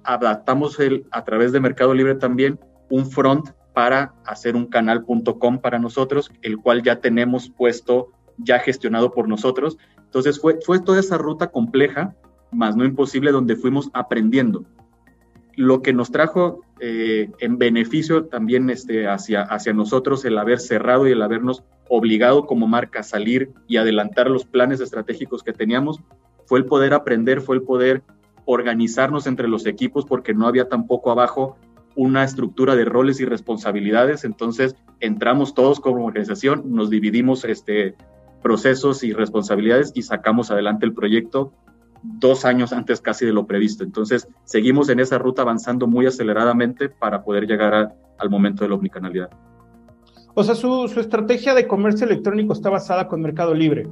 adaptamos 0.03 0.79
el, 0.79 1.05
a 1.11 1.23
través 1.25 1.51
de 1.51 1.59
Mercado 1.59 1.93
Libre 1.93 2.15
también 2.15 2.59
un 2.89 3.09
front 3.09 3.49
para 3.73 4.13
hacer 4.25 4.55
un 4.55 4.67
canal.com 4.67 5.59
para 5.59 5.79
nosotros, 5.79 6.31
el 6.41 6.57
cual 6.57 6.83
ya 6.83 6.99
tenemos 7.01 7.49
puesto, 7.49 8.11
ya 8.37 8.59
gestionado 8.59 9.11
por 9.11 9.27
nosotros. 9.27 9.77
Entonces 9.97 10.39
fue, 10.39 10.59
fue 10.63 10.79
toda 10.79 10.99
esa 10.99 11.17
ruta 11.17 11.47
compleja, 11.47 12.15
más 12.51 12.75
no 12.75 12.85
imposible, 12.85 13.31
donde 13.31 13.55
fuimos 13.55 13.89
aprendiendo. 13.93 14.63
Lo 15.55 15.81
que 15.81 15.93
nos 15.93 16.11
trajo 16.11 16.61
eh, 16.79 17.29
en 17.39 17.57
beneficio 17.57 18.25
también 18.25 18.69
este, 18.69 19.07
hacia, 19.07 19.43
hacia 19.43 19.73
nosotros 19.73 20.25
el 20.25 20.37
haber 20.37 20.59
cerrado 20.59 21.07
y 21.07 21.11
el 21.11 21.21
habernos 21.21 21.63
obligado 21.89 22.45
como 22.45 22.67
marca 22.67 23.01
a 23.01 23.03
salir 23.03 23.51
y 23.67 23.77
adelantar 23.77 24.29
los 24.29 24.45
planes 24.45 24.79
estratégicos 24.79 25.43
que 25.43 25.53
teníamos, 25.53 25.99
fue 26.45 26.59
el 26.59 26.65
poder 26.65 26.93
aprender, 26.93 27.41
fue 27.41 27.55
el 27.55 27.61
poder 27.61 28.03
organizarnos 28.45 29.27
entre 29.27 29.47
los 29.47 29.65
equipos 29.65 30.05
porque 30.05 30.33
no 30.33 30.47
había 30.47 30.67
tampoco 30.67 31.11
abajo 31.11 31.57
una 31.95 32.23
estructura 32.23 32.75
de 32.75 32.85
roles 32.85 33.19
y 33.19 33.25
responsabilidades, 33.25 34.23
entonces 34.23 34.75
entramos 34.99 35.53
todos 35.53 35.79
como 35.79 36.05
organización, 36.05 36.63
nos 36.73 36.89
dividimos 36.89 37.45
este, 37.45 37.95
procesos 38.41 39.03
y 39.03 39.13
responsabilidades 39.13 39.91
y 39.93 40.01
sacamos 40.01 40.49
adelante 40.51 40.85
el 40.85 40.93
proyecto 40.93 41.53
dos 42.03 42.45
años 42.45 42.73
antes 42.73 43.01
casi 43.01 43.25
de 43.25 43.33
lo 43.33 43.47
previsto. 43.47 43.83
Entonces, 43.83 44.27
seguimos 44.43 44.89
en 44.89 44.99
esa 44.99 45.17
ruta 45.17 45.41
avanzando 45.41 45.87
muy 45.87 46.05
aceleradamente 46.05 46.89
para 46.89 47.23
poder 47.23 47.47
llegar 47.47 47.95
al 48.17 48.29
momento 48.29 48.63
de 48.63 48.69
la 48.69 48.75
omnicanalidad. 48.75 49.29
O 50.35 50.43
sea, 50.43 50.55
su, 50.55 50.87
su 50.87 50.99
estrategia 50.99 51.53
de 51.53 51.67
comercio 51.67 52.05
electrónico 52.05 52.53
está 52.53 52.69
basada 52.69 53.07
con 53.07 53.21
Mercado 53.21 53.53
Libre. 53.53 53.87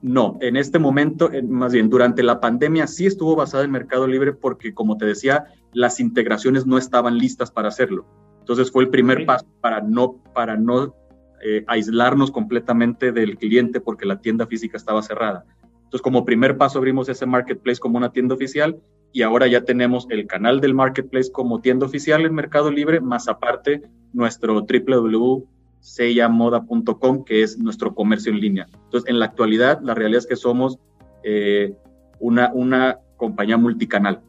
No, 0.00 0.36
en 0.40 0.56
este 0.56 0.80
momento, 0.80 1.30
más 1.48 1.72
bien 1.72 1.88
durante 1.88 2.24
la 2.24 2.40
pandemia 2.40 2.88
sí 2.88 3.06
estuvo 3.06 3.36
basada 3.36 3.62
en 3.62 3.70
Mercado 3.70 4.08
Libre 4.08 4.32
porque, 4.32 4.74
como 4.74 4.96
te 4.96 5.06
decía, 5.06 5.44
las 5.72 6.00
integraciones 6.00 6.66
no 6.66 6.76
estaban 6.76 7.18
listas 7.18 7.52
para 7.52 7.68
hacerlo. 7.68 8.04
Entonces 8.40 8.72
fue 8.72 8.82
el 8.82 8.90
primer 8.90 9.24
paso 9.24 9.46
para 9.60 9.80
no, 9.80 10.16
para 10.34 10.56
no 10.56 10.96
eh, 11.44 11.64
aislarnos 11.68 12.32
completamente 12.32 13.12
del 13.12 13.38
cliente 13.38 13.80
porque 13.80 14.04
la 14.04 14.20
tienda 14.20 14.46
física 14.46 14.76
estaba 14.76 15.02
cerrada. 15.02 15.44
Entonces, 15.92 16.02
como 16.04 16.24
primer 16.24 16.56
paso 16.56 16.78
abrimos 16.78 17.10
ese 17.10 17.26
marketplace 17.26 17.78
como 17.78 17.98
una 17.98 18.12
tienda 18.12 18.34
oficial 18.34 18.80
y 19.12 19.20
ahora 19.20 19.46
ya 19.46 19.62
tenemos 19.62 20.06
el 20.08 20.26
canal 20.26 20.58
del 20.62 20.72
marketplace 20.72 21.30
como 21.30 21.60
tienda 21.60 21.84
oficial 21.84 22.24
en 22.24 22.34
Mercado 22.34 22.70
Libre, 22.70 22.98
más 23.02 23.28
aparte 23.28 23.82
nuestro 24.14 24.62
www 24.62 25.46
seyamoda.com, 25.80 27.24
que 27.24 27.42
es 27.42 27.58
nuestro 27.58 27.94
comercio 27.94 28.32
en 28.32 28.40
línea. 28.40 28.68
Entonces, 28.84 29.10
en 29.10 29.18
la 29.18 29.26
actualidad, 29.26 29.80
la 29.82 29.94
realidad 29.94 30.20
es 30.20 30.26
que 30.26 30.36
somos 30.36 30.78
eh, 31.24 31.74
una, 32.20 32.52
una 32.54 33.00
compañía 33.18 33.58
multicanal. 33.58 34.22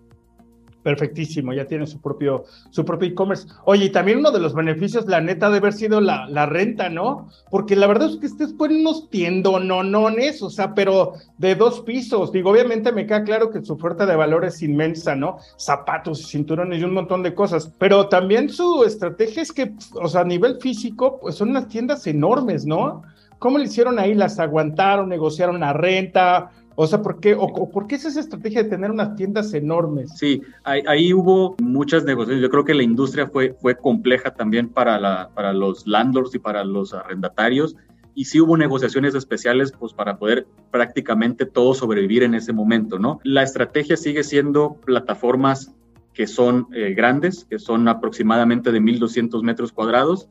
Perfectísimo, 0.83 1.53
ya 1.53 1.65
tiene 1.65 1.87
su 1.87 2.01
propio 2.01 2.43
su 2.69 2.83
propio 2.83 3.09
e-commerce. 3.09 3.47
Oye, 3.65 3.85
y 3.85 3.89
también 3.89 4.19
uno 4.19 4.31
de 4.31 4.39
los 4.39 4.53
beneficios, 4.53 5.07
la 5.07 5.21
neta, 5.21 5.49
de 5.49 5.57
haber 5.57 5.73
sido 5.73 6.01
la, 6.01 6.27
la 6.27 6.45
renta, 6.45 6.89
¿no? 6.89 7.29
Porque 7.49 7.75
la 7.75 7.87
verdad 7.87 8.09
es 8.09 8.17
que 8.17 8.25
estés 8.25 8.51
ponen 8.53 8.81
unos 8.81 9.09
tiendononones, 9.09 10.41
o 10.41 10.49
sea, 10.49 10.73
pero 10.73 11.13
de 11.37 11.55
dos 11.55 11.81
pisos. 11.81 12.31
Digo, 12.31 12.51
obviamente 12.51 12.91
me 12.91 13.05
queda 13.05 13.23
claro 13.23 13.49
que 13.49 13.63
su 13.63 13.73
oferta 13.73 14.05
de 14.05 14.15
valor 14.15 14.43
es 14.43 14.61
inmensa, 14.61 15.15
¿no? 15.15 15.37
Zapatos, 15.57 16.27
cinturones 16.27 16.81
y 16.81 16.83
un 16.83 16.93
montón 16.93 17.23
de 17.23 17.33
cosas. 17.33 17.71
Pero 17.77 18.07
también 18.09 18.49
su 18.49 18.83
estrategia 18.83 19.41
es 19.41 19.51
que, 19.51 19.71
o 20.01 20.07
sea, 20.07 20.21
a 20.21 20.25
nivel 20.25 20.57
físico, 20.59 21.19
pues 21.21 21.35
son 21.35 21.51
unas 21.51 21.67
tiendas 21.69 22.05
enormes, 22.07 22.65
¿no? 22.65 23.03
¿Cómo 23.39 23.57
le 23.57 23.65
hicieron 23.65 23.99
ahí? 23.99 24.13
¿Las 24.13 24.39
aguantaron, 24.39 25.09
negociaron 25.09 25.59
la 25.59 25.73
renta? 25.73 26.51
O 26.75 26.87
sea, 26.87 27.01
¿por 27.01 27.19
qué, 27.19 27.35
o, 27.35 27.69
¿por 27.69 27.87
qué 27.87 27.95
es 27.95 28.05
esa 28.05 28.19
estrategia 28.19 28.63
de 28.63 28.69
tener 28.69 28.91
unas 28.91 29.15
tiendas 29.15 29.53
enormes? 29.53 30.11
Sí, 30.17 30.41
ahí, 30.63 31.13
hubo 31.13 31.55
muchas 31.61 32.03
negociaciones. 32.03 32.41
Yo 32.41 32.49
creo 32.49 32.65
que 32.65 32.73
la 32.73 32.83
industria 32.83 33.27
fue, 33.27 33.55
fue 33.61 33.75
compleja 33.75 34.33
también 34.33 34.69
para, 34.69 34.99
la, 34.99 35.29
para 35.33 35.53
los 35.53 35.85
landlords 35.85 36.33
y 36.35 36.39
para 36.39 36.63
los 36.63 36.93
arrendatarios. 36.93 37.75
Y 38.15 38.25
sí 38.25 38.39
hubo 38.39 38.57
negociaciones 38.57 39.15
especiales 39.15 39.71
pues, 39.71 39.93
para 39.93 40.17
poder 40.17 40.47
prácticamente 40.71 41.45
todo 41.45 41.73
sobrevivir 41.73 42.23
en 42.23 42.35
ese 42.35 42.53
momento, 42.53 42.99
¿no? 42.99 43.19
La 43.23 43.43
estrategia 43.43 43.97
sigue 43.97 44.23
siendo 44.23 44.75
plataformas 44.85 45.73
que 46.13 46.27
son 46.27 46.67
eh, 46.73 46.93
grandes, 46.93 47.45
que 47.45 47.59
son 47.59 47.87
aproximadamente 47.87 48.71
de 48.71 48.79
1.200 48.79 49.41
metros 49.41 49.71
cuadrados, 49.71 50.29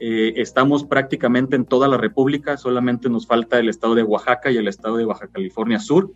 eh, 0.00 0.34
estamos 0.36 0.84
prácticamente 0.84 1.56
en 1.56 1.64
toda 1.64 1.86
la 1.88 1.96
República, 1.96 2.56
solamente 2.56 3.08
nos 3.08 3.26
falta 3.26 3.58
el 3.58 3.68
estado 3.68 3.94
de 3.94 4.02
Oaxaca 4.02 4.50
y 4.50 4.56
el 4.56 4.68
estado 4.68 4.96
de 4.96 5.04
Baja 5.04 5.28
California 5.28 5.78
Sur. 5.78 6.12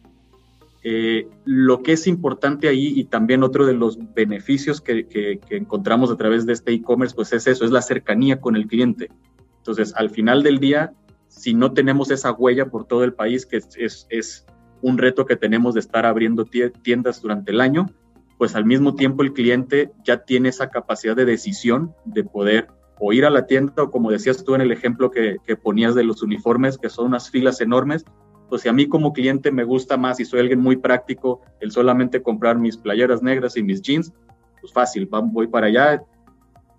Eh, 0.82 1.28
lo 1.44 1.82
que 1.82 1.92
es 1.92 2.06
importante 2.06 2.68
ahí 2.68 2.92
y 2.96 3.04
también 3.04 3.42
otro 3.42 3.66
de 3.66 3.74
los 3.74 3.98
beneficios 4.14 4.80
que, 4.80 5.40
encontramos 5.50 6.10
a 6.10 6.16
través 6.16 6.46
de 6.46 6.52
este 6.52 6.72
e-commerce, 6.72 7.14
pues 7.14 7.32
es 7.32 7.46
eso, 7.46 7.64
es 7.64 7.70
la 7.70 7.82
cercanía 7.82 8.40
con 8.40 8.56
el 8.56 8.66
cliente. 8.66 9.10
Entonces, 9.58 9.94
al 9.96 10.10
final 10.10 10.42
del 10.42 10.58
día, 10.58 10.92
si 11.28 11.54
no 11.54 11.72
tenemos 11.72 12.10
esa 12.10 12.32
huella 12.32 12.66
por 12.70 12.86
todo 12.86 13.04
el 13.04 13.12
país, 13.12 13.44
que 13.44 13.58
es, 13.58 14.06
es 14.08 14.46
un 14.82 14.98
reto 14.98 15.26
que 15.26 15.36
tenemos 15.36 15.74
de 15.74 15.80
estar 15.80 16.06
abriendo 16.06 16.44
tiendas 16.44 17.20
durante 17.20 17.52
el 17.52 17.60
año, 17.60 17.86
pues 18.38 18.54
al 18.54 18.64
mismo 18.64 18.94
tiempo 18.94 19.22
el 19.22 19.32
cliente 19.32 19.90
ya 20.04 20.24
tiene 20.24 20.48
esa 20.48 20.70
capacidad 20.70 21.16
de 21.16 21.24
decisión 21.24 21.92
de 22.04 22.24
poder 22.24 22.68
o 23.00 23.12
ir 23.12 23.24
a 23.24 23.30
la 23.30 23.46
tienda, 23.46 23.82
o 23.82 23.90
como 23.90 24.10
decías 24.10 24.44
tú 24.44 24.54
en 24.54 24.60
el 24.60 24.72
ejemplo 24.72 25.10
que, 25.10 25.38
ponías 25.62 25.94
de 25.94 26.04
los 26.04 26.22
uniformes, 26.22 26.78
que 26.78 26.88
son 26.88 27.06
unas 27.06 27.30
filas 27.30 27.60
enormes, 27.60 28.04
pues 28.48 28.62
si 28.62 28.68
a 28.68 28.72
mí 28.72 28.88
como 28.88 29.12
cliente 29.12 29.52
me 29.52 29.64
gusta 29.64 29.96
más 29.96 30.20
y 30.20 30.24
soy 30.24 30.40
alguien 30.40 30.60
muy 30.60 30.76
práctico, 30.76 31.40
el 31.60 31.70
solamente 31.70 32.22
comprar 32.22 32.58
mis 32.58 32.76
playeras 32.76 33.22
negras 33.22 33.56
y 33.56 33.62
mis 33.62 33.82
jeans, 33.82 34.12
pues 34.60 34.72
fácil, 34.72 35.08
voy 35.10 35.46
para 35.46 35.66
allá, 35.66 36.02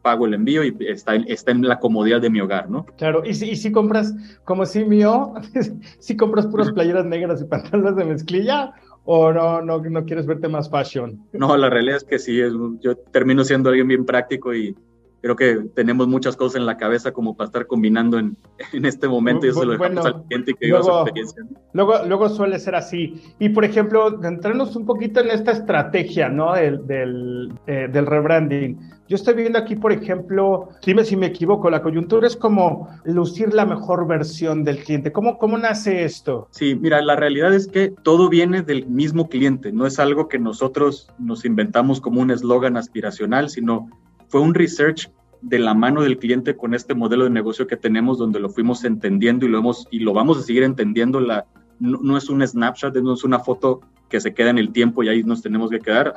pago 0.02 0.26
el 0.26 0.34
envío 0.34 0.64
y 0.64 0.76
está, 0.80 1.16
está 1.16 1.52
en 1.52 1.62
la 1.68 1.80
comodidad 1.80 2.22
de 2.22 2.30
mi 2.30 2.42
hogar, 2.42 2.70
¿no? 2.70 2.86
Claro, 2.98 3.24
y 3.24 3.34
si, 3.34 3.52
y 3.52 3.56
si 3.56 3.72
compras, 3.72 4.14
como 4.46 4.66
si 4.66 4.84
mío, 4.84 5.34
si 6.00 6.18
compras 6.18 6.48
puras 6.48 6.72
playeras 6.72 7.06
negras 7.06 7.42
y 7.42 7.46
pantalones 7.46 7.96
de 7.96 8.06
mezclilla, 8.06 8.74
o 9.06 9.32
no, 9.34 9.62
no, 9.62 9.80
no 9.80 10.06
quieres 10.06 10.26
verte 10.26 10.48
más 10.48 10.70
fashion? 10.70 11.20
No, 11.34 11.56
la 11.58 11.70
realidad 11.70 11.98
es 11.98 12.04
que 12.04 12.20
sí, 12.20 12.40
es, 12.40 12.54
yo 12.82 12.96
termino 12.96 13.44
siendo 13.44 13.70
alguien 13.70 13.88
bien 13.88 14.06
práctico 14.06 14.54
y, 14.54 14.76
creo 15.22 15.36
que 15.36 15.66
tenemos 15.76 16.08
muchas 16.08 16.36
cosas 16.36 16.56
en 16.58 16.66
la 16.66 16.78
cabeza 16.78 17.12
como 17.12 17.36
para 17.36 17.48
estar 17.48 17.68
combinando 17.68 18.18
en, 18.18 18.38
en 18.74 18.86
este 18.86 19.08
momento 19.08 19.46
y 19.46 19.50
eso 19.50 19.66
lo 19.66 19.74
dejamos 19.74 20.06
al 20.06 20.24
cliente 20.24 20.54
que 20.54 20.68
luego, 20.68 20.84
su 20.84 20.92
experiencia. 20.92 21.44
Luego, 21.74 21.94
luego 22.08 22.30
suele 22.30 22.60
ser 22.60 22.76
así. 22.76 23.22
Y 23.40 23.50
por 23.50 23.66
ejemplo, 23.66 24.24
entrarnos 24.24 24.76
un 24.76 24.86
poquito 24.86 25.20
en 25.20 25.32
esta 25.32 25.52
estrategia, 25.52 26.30
¿no? 26.30 26.54
Del, 26.54 26.86
del, 26.88 27.54
eh, 27.68 27.88
del, 27.92 28.06
rebranding. 28.06 28.80
Yo 29.08 29.16
estoy 29.16 29.34
viendo 29.34 29.58
aquí, 29.58 29.76
por 29.76 29.92
ejemplo, 29.92 30.70
dime 30.86 31.04
si 31.04 31.16
me 31.16 31.28
equivoco, 31.28 31.70
la 31.70 31.82
coyuntura 31.82 32.28
es 32.28 32.36
como 32.36 32.90
lucir 33.06 33.54
la 33.54 33.66
mejor 33.66 34.08
versión 34.08 34.64
del 34.64 34.84
cliente. 34.84 35.12
¿Cómo, 35.12 35.38
cómo 35.38 35.58
nace 35.58 36.04
esto? 36.04 36.48
Sí, 36.52 36.76
mira, 36.76 37.02
la 37.02 37.16
realidad 37.16 37.54
es 37.54 37.68
que 37.68 37.92
todo 38.04 38.30
viene 38.30 38.62
del 38.62 38.86
mismo 38.88 39.28
cliente, 39.28 39.72
no 39.72 39.88
es 39.88 39.98
algo 39.98 40.28
que 40.28 40.38
nosotros 40.38 41.10
nos 41.18 41.44
inventamos 41.44 42.02
como 42.02 42.22
un 42.22 42.30
eslogan 42.30 42.78
aspiracional, 42.78 43.50
sino 43.50 43.90
fue 44.30 44.42
un 44.42 44.54
research 44.54 45.12
de 45.42 45.60
la 45.60 45.74
mano 45.74 46.04
del 46.04 46.18
cliente 46.18 46.56
con 46.56 46.74
este 46.74 46.94
modelo 46.94 47.24
de 47.24 47.30
negocio 47.30 47.68
que 47.68 47.78
tenemos, 47.78 48.18
donde 48.18 48.40
lo 48.40 48.50
fuimos 48.50 48.84
entendiendo 48.84 49.46
y 49.46 49.50
lo, 49.50 49.58
hemos, 49.58 49.88
y 49.92 50.00
lo 50.00 50.14
vamos 50.14 50.38
a 50.38 50.44
seguir 50.44 50.64
entendiendo. 50.64 51.20
La, 51.20 51.46
no, 51.80 52.18
es 52.18 52.30
un 52.30 52.46
snapshot, 52.46 52.96
no 52.98 53.14
es 53.14 53.24
una 53.24 53.40
foto 53.40 53.82
que 54.10 54.20
se 54.20 54.34
queda 54.34 54.50
en 54.50 54.58
el 54.58 54.72
tiempo 54.72 55.04
y 55.04 55.10
ahí 55.10 55.24
nos 55.24 55.42
tenemos 55.42 55.70
que 55.70 55.80
quedar. 55.80 56.14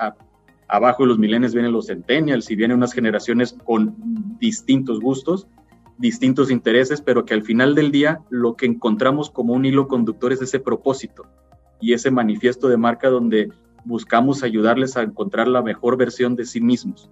abajo 0.68 1.02
de 1.02 1.08
los 1.08 1.18
milenios 1.18 1.54
vienen 1.54 1.72
los 1.72 1.86
centennials 1.86 2.50
y 2.50 2.56
vienen 2.56 2.76
unas 2.76 2.92
generaciones 2.92 3.56
con 3.64 3.94
distintos 4.38 5.00
gustos, 5.00 5.46
distintos 5.98 6.50
intereses, 6.50 7.00
pero 7.00 7.24
que 7.24 7.34
al 7.34 7.42
final 7.42 7.74
del 7.74 7.92
día 7.92 8.20
lo 8.30 8.56
que 8.56 8.66
encontramos 8.66 9.30
como 9.30 9.54
un 9.54 9.64
hilo 9.64 9.88
conductor 9.88 10.32
es 10.32 10.42
ese 10.42 10.58
propósito 10.58 11.26
y 11.80 11.92
ese 11.92 12.10
manifiesto 12.10 12.68
de 12.68 12.76
marca 12.76 13.08
donde 13.08 13.50
buscamos 13.84 14.42
ayudarles 14.42 14.96
a 14.96 15.02
encontrar 15.02 15.48
la 15.48 15.62
mejor 15.62 15.96
versión 15.96 16.34
de 16.34 16.44
sí 16.44 16.60
mismos 16.60 17.10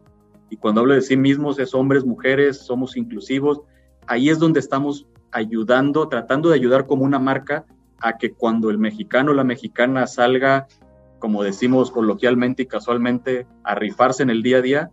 y 0.50 0.57
cuando 0.57 0.80
hablo 0.80 0.95
de 0.95 1.00
sí 1.00 1.16
mismos 1.16 1.59
es 1.59 1.75
hombres, 1.75 2.04
mujeres, 2.04 2.59
somos 2.59 2.97
inclusivos, 2.97 3.62
ahí 4.07 4.28
es 4.28 4.38
donde 4.38 4.61
estamos 4.61 5.07
ayudando, 5.30 6.09
tratando 6.09 6.49
de 6.49 6.57
ayudar 6.57 6.87
como 6.87 7.04
una 7.04 7.21
marca 7.21 7.64
a 8.00 8.19
que 8.19 8.33
cuando 8.33 8.69
el 8.71 8.78
mexicano 8.78 9.30
o 9.30 9.35
la 9.35 9.45
mexicana 9.45 10.07
salga, 10.09 10.66
como 11.21 11.45
decimos 11.45 11.90
coloquialmente 11.92 12.64
y 12.64 12.66
casualmente, 12.66 13.47
a 13.62 13.76
rifarse 13.76 14.25
en 14.25 14.30
el 14.30 14.42
día 14.42 14.59
a 14.59 14.62
día, 14.62 14.90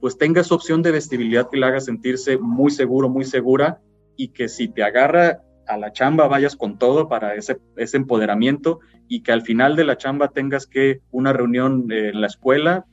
pues 0.00 0.16
tenga 0.16 0.40
esa 0.40 0.54
opción 0.54 0.82
de 0.82 0.92
vestibilidad 0.92 1.48
que 1.50 1.58
le 1.58 1.66
haga 1.66 1.80
sentirse 1.80 2.38
muy 2.38 2.70
seguro, 2.70 3.08
muy 3.08 3.24
segura 3.24 3.80
y 4.16 4.28
que 4.28 4.48
si 4.48 4.68
te 4.68 4.82
agarra 4.82 5.42
a 5.66 5.76
la 5.76 5.92
chamba 5.92 6.28
vayas 6.28 6.56
con 6.56 6.78
todo 6.78 7.08
para 7.08 7.34
ese, 7.34 7.58
ese 7.76 7.96
empoderamiento 7.96 8.80
y 9.08 9.22
que 9.22 9.32
al 9.32 9.42
final 9.42 9.76
de 9.76 9.84
la 9.84 9.96
chamba 9.96 10.28
tengas 10.28 10.66
que 10.66 11.00
una 11.10 11.32
reunión 11.32 11.90
en 11.90 12.20
la 12.20 12.26
escuela, 12.26 12.86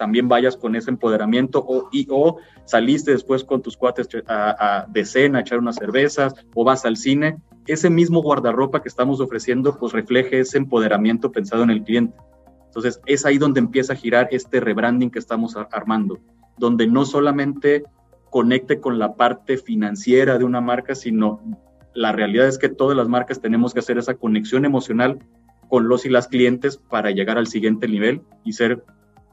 también 0.00 0.28
vayas 0.28 0.56
con 0.56 0.76
ese 0.76 0.90
empoderamiento 0.90 1.62
o, 1.62 1.90
y, 1.92 2.06
o 2.08 2.38
saliste 2.64 3.10
después 3.10 3.44
con 3.44 3.60
tus 3.60 3.76
cuates 3.76 4.08
a, 4.26 4.86
de 4.88 5.04
cena, 5.04 5.38
a 5.38 5.40
echar 5.42 5.58
unas 5.58 5.76
cervezas 5.76 6.34
o 6.54 6.64
vas 6.64 6.86
al 6.86 6.96
cine, 6.96 7.36
ese 7.66 7.90
mismo 7.90 8.22
guardarropa 8.22 8.80
que 8.80 8.88
estamos 8.88 9.20
ofreciendo 9.20 9.78
pues 9.78 9.92
refleje 9.92 10.40
ese 10.40 10.56
empoderamiento 10.56 11.30
pensado 11.30 11.64
en 11.64 11.70
el 11.70 11.84
cliente. 11.84 12.16
Entonces 12.64 12.98
es 13.04 13.26
ahí 13.26 13.36
donde 13.36 13.60
empieza 13.60 13.92
a 13.92 13.96
girar 13.96 14.28
este 14.30 14.58
rebranding 14.58 15.10
que 15.10 15.18
estamos 15.18 15.54
armando, 15.70 16.18
donde 16.56 16.86
no 16.86 17.04
solamente 17.04 17.84
conecte 18.30 18.80
con 18.80 18.98
la 18.98 19.16
parte 19.16 19.58
financiera 19.58 20.38
de 20.38 20.44
una 20.44 20.62
marca, 20.62 20.94
sino 20.94 21.42
la 21.92 22.12
realidad 22.12 22.48
es 22.48 22.56
que 22.56 22.70
todas 22.70 22.96
las 22.96 23.08
marcas 23.08 23.42
tenemos 23.42 23.74
que 23.74 23.80
hacer 23.80 23.98
esa 23.98 24.14
conexión 24.14 24.64
emocional 24.64 25.18
con 25.68 25.88
los 25.88 26.06
y 26.06 26.08
las 26.08 26.26
clientes 26.26 26.78
para 26.78 27.10
llegar 27.10 27.36
al 27.36 27.48
siguiente 27.48 27.86
nivel 27.86 28.22
y 28.44 28.54
ser 28.54 28.82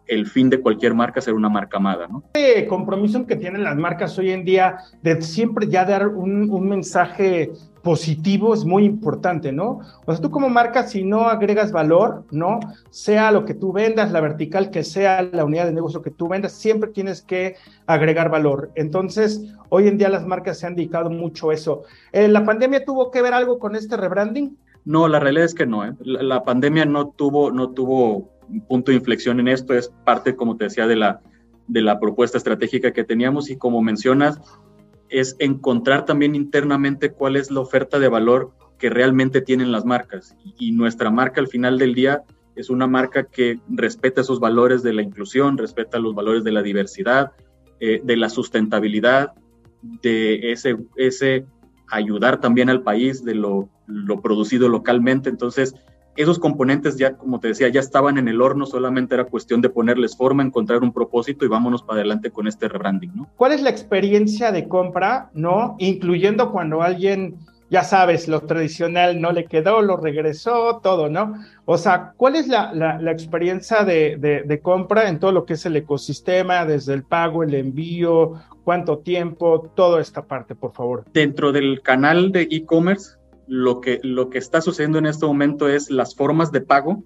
el 0.07 0.25
fin 0.25 0.49
de 0.49 0.59
cualquier 0.59 0.93
marca 0.93 1.21
ser 1.21 1.33
una 1.33 1.49
marca 1.49 1.77
amada, 1.77 2.07
¿no? 2.07 2.23
Este 2.33 2.67
compromiso 2.67 3.25
que 3.25 3.35
tienen 3.35 3.63
las 3.63 3.75
marcas 3.75 4.17
hoy 4.17 4.31
en 4.31 4.43
día 4.43 4.77
de 5.01 5.21
siempre 5.21 5.67
ya 5.67 5.85
dar 5.85 6.07
un, 6.07 6.49
un, 6.49 6.67
mensaje 6.67 7.51
positivo 7.83 8.53
es 8.53 8.65
muy 8.65 8.83
importante, 8.83 9.51
¿no? 9.51 9.79
O 10.05 10.11
sea, 10.11 10.21
tú 10.21 10.29
como 10.29 10.49
marca, 10.49 10.83
si 10.83 11.03
no 11.03 11.27
agregas 11.27 11.71
valor, 11.71 12.25
¿no? 12.31 12.59
Sea 12.89 13.31
lo 13.31 13.45
que 13.45 13.53
tú 13.53 13.71
vendas, 13.71 14.11
la 14.11 14.21
vertical 14.21 14.69
que 14.69 14.83
sea, 14.83 15.21
la 15.21 15.45
unidad 15.45 15.65
de 15.65 15.73
negocio 15.73 16.01
que 16.01 16.11
tú 16.11 16.27
vendas, 16.27 16.51
siempre 16.51 16.89
tienes 16.91 17.21
que 17.21 17.55
agregar 17.85 18.29
valor. 18.29 18.71
Entonces, 18.75 19.53
hoy 19.69 19.87
en 19.87 19.97
día 19.97 20.09
las 20.09 20.25
marcas 20.25 20.59
se 20.59 20.67
han 20.67 20.75
dedicado 20.75 21.09
mucho 21.09 21.49
a 21.49 21.53
eso. 21.53 21.83
Eh, 22.11 22.27
¿La 22.27 22.43
pandemia 22.43 22.83
tuvo 22.83 23.11
que 23.11 23.21
ver 23.21 23.33
algo 23.33 23.59
con 23.59 23.75
este 23.75 23.95
rebranding? 23.95 24.57
No, 24.83 25.07
la 25.07 25.19
realidad 25.19 25.45
es 25.45 25.53
que 25.53 25.65
no. 25.65 25.85
¿eh? 25.85 25.93
La, 25.99 26.23
la, 26.23 26.43
pandemia 26.43 26.85
no 26.85 27.09
tuvo, 27.09 27.51
no 27.51 27.71
tuvo 27.71 28.37
punto 28.67 28.91
de 28.91 28.97
inflexión 28.97 29.39
en 29.39 29.47
esto, 29.47 29.73
es 29.73 29.91
parte, 30.05 30.35
como 30.35 30.57
te 30.57 30.65
decía, 30.65 30.87
de 30.87 30.95
la, 30.95 31.21
de 31.67 31.81
la 31.81 31.99
propuesta 31.99 32.37
estratégica 32.37 32.93
que 32.93 33.03
teníamos 33.03 33.49
y 33.49 33.57
como 33.57 33.81
mencionas, 33.81 34.39
es 35.09 35.35
encontrar 35.39 36.05
también 36.05 36.35
internamente 36.35 37.11
cuál 37.11 37.35
es 37.35 37.51
la 37.51 37.61
oferta 37.61 37.99
de 37.99 38.09
valor 38.09 38.51
que 38.77 38.89
realmente 38.89 39.41
tienen 39.41 39.71
las 39.71 39.85
marcas. 39.85 40.35
Y, 40.57 40.71
nuestra 40.71 41.09
marca 41.09 41.41
al 41.41 41.47
final 41.47 41.77
del 41.77 41.93
día 41.93 42.23
es 42.55 42.69
una 42.69 42.87
marca 42.87 43.23
que 43.23 43.59
respeta 43.67 44.21
esos 44.21 44.39
valores 44.39 44.83
de 44.83 44.93
la 44.93 45.01
inclusión, 45.01 45.57
respeta 45.57 45.99
los 45.99 46.15
valores 46.15 46.43
de 46.43 46.51
la 46.51 46.61
diversidad, 46.61 47.31
eh, 47.79 48.01
de 48.03 48.17
la 48.17 48.29
sustentabilidad, 48.29 49.33
de 49.81 50.51
ese, 50.51 50.77
ese 50.95 51.45
ayudar 51.89 52.39
también 52.39 52.69
al 52.69 52.81
país, 52.81 53.23
de 53.23 53.35
lo, 53.35 53.69
lo 53.85 54.21
producido 54.21 54.69
localmente. 54.69 55.29
Entonces, 55.29 55.75
esos 56.17 56.39
componentes 56.39 56.97
ya, 56.97 57.15
como 57.15 57.39
te 57.39 57.50
decía, 57.50 57.69
ya 57.69 57.79
estaban 57.79 58.17
en 58.17 58.27
el 58.27 58.41
horno, 58.41 58.65
solamente 58.65 59.15
era 59.15 59.25
cuestión 59.25 59.62
de 59.62 59.69
ponerles 59.69 60.17
forma, 60.17 60.43
encontrar 60.43 60.81
un 60.83 60.91
propósito 60.91 61.45
y 61.45 61.47
vámonos 61.47 61.83
para 61.83 62.00
adelante 62.00 62.31
con 62.31 62.47
este 62.47 62.67
rebranding, 62.67 63.15
¿no? 63.15 63.29
¿Cuál 63.36 63.53
es 63.53 63.62
la 63.62 63.69
experiencia 63.69 64.51
de 64.51 64.67
compra, 64.67 65.29
no? 65.33 65.75
Incluyendo 65.77 66.51
cuando 66.51 66.81
alguien, 66.81 67.38
ya 67.69 67.83
sabes, 67.83 68.27
lo 68.27 68.41
tradicional 68.41 69.21
no 69.21 69.31
le 69.31 69.45
quedó, 69.45 69.81
lo 69.81 69.97
regresó, 69.97 70.79
todo, 70.81 71.09
¿no? 71.09 71.36
O 71.65 71.77
sea, 71.77 72.13
¿cuál 72.17 72.36
es 72.36 72.47
la, 72.47 72.74
la, 72.74 73.12
experiencia 73.12 73.83
de, 73.83 74.17
de, 74.17 74.43
de 74.43 74.59
compra 74.59 75.09
en 75.09 75.19
todo 75.19 75.31
lo 75.31 75.45
que 75.45 75.53
es 75.53 75.65
el 75.65 75.75
ecosistema, 75.75 76.65
desde 76.65 76.93
el 76.93 77.03
pago, 77.03 77.43
el 77.43 77.53
envío, 77.53 78.33
cuánto 78.63 78.97
tiempo, 78.97 79.71
toda 79.75 80.01
esta 80.01 80.25
parte, 80.25 80.55
por 80.55 80.74
favor? 80.74 81.05
Dentro 81.13 81.51
del 81.51 81.81
canal 81.81 82.31
de 82.31 82.47
e-commerce, 82.50 83.17
lo 83.47 83.81
que, 83.81 83.99
lo 84.03 84.29
que 84.29 84.37
está 84.37 84.61
sucediendo 84.61 84.97
en 84.97 85.05
este 85.05 85.25
momento 85.25 85.67
es 85.67 85.89
las 85.89 86.15
formas 86.15 86.51
de 86.51 86.62
pago. 86.62 87.03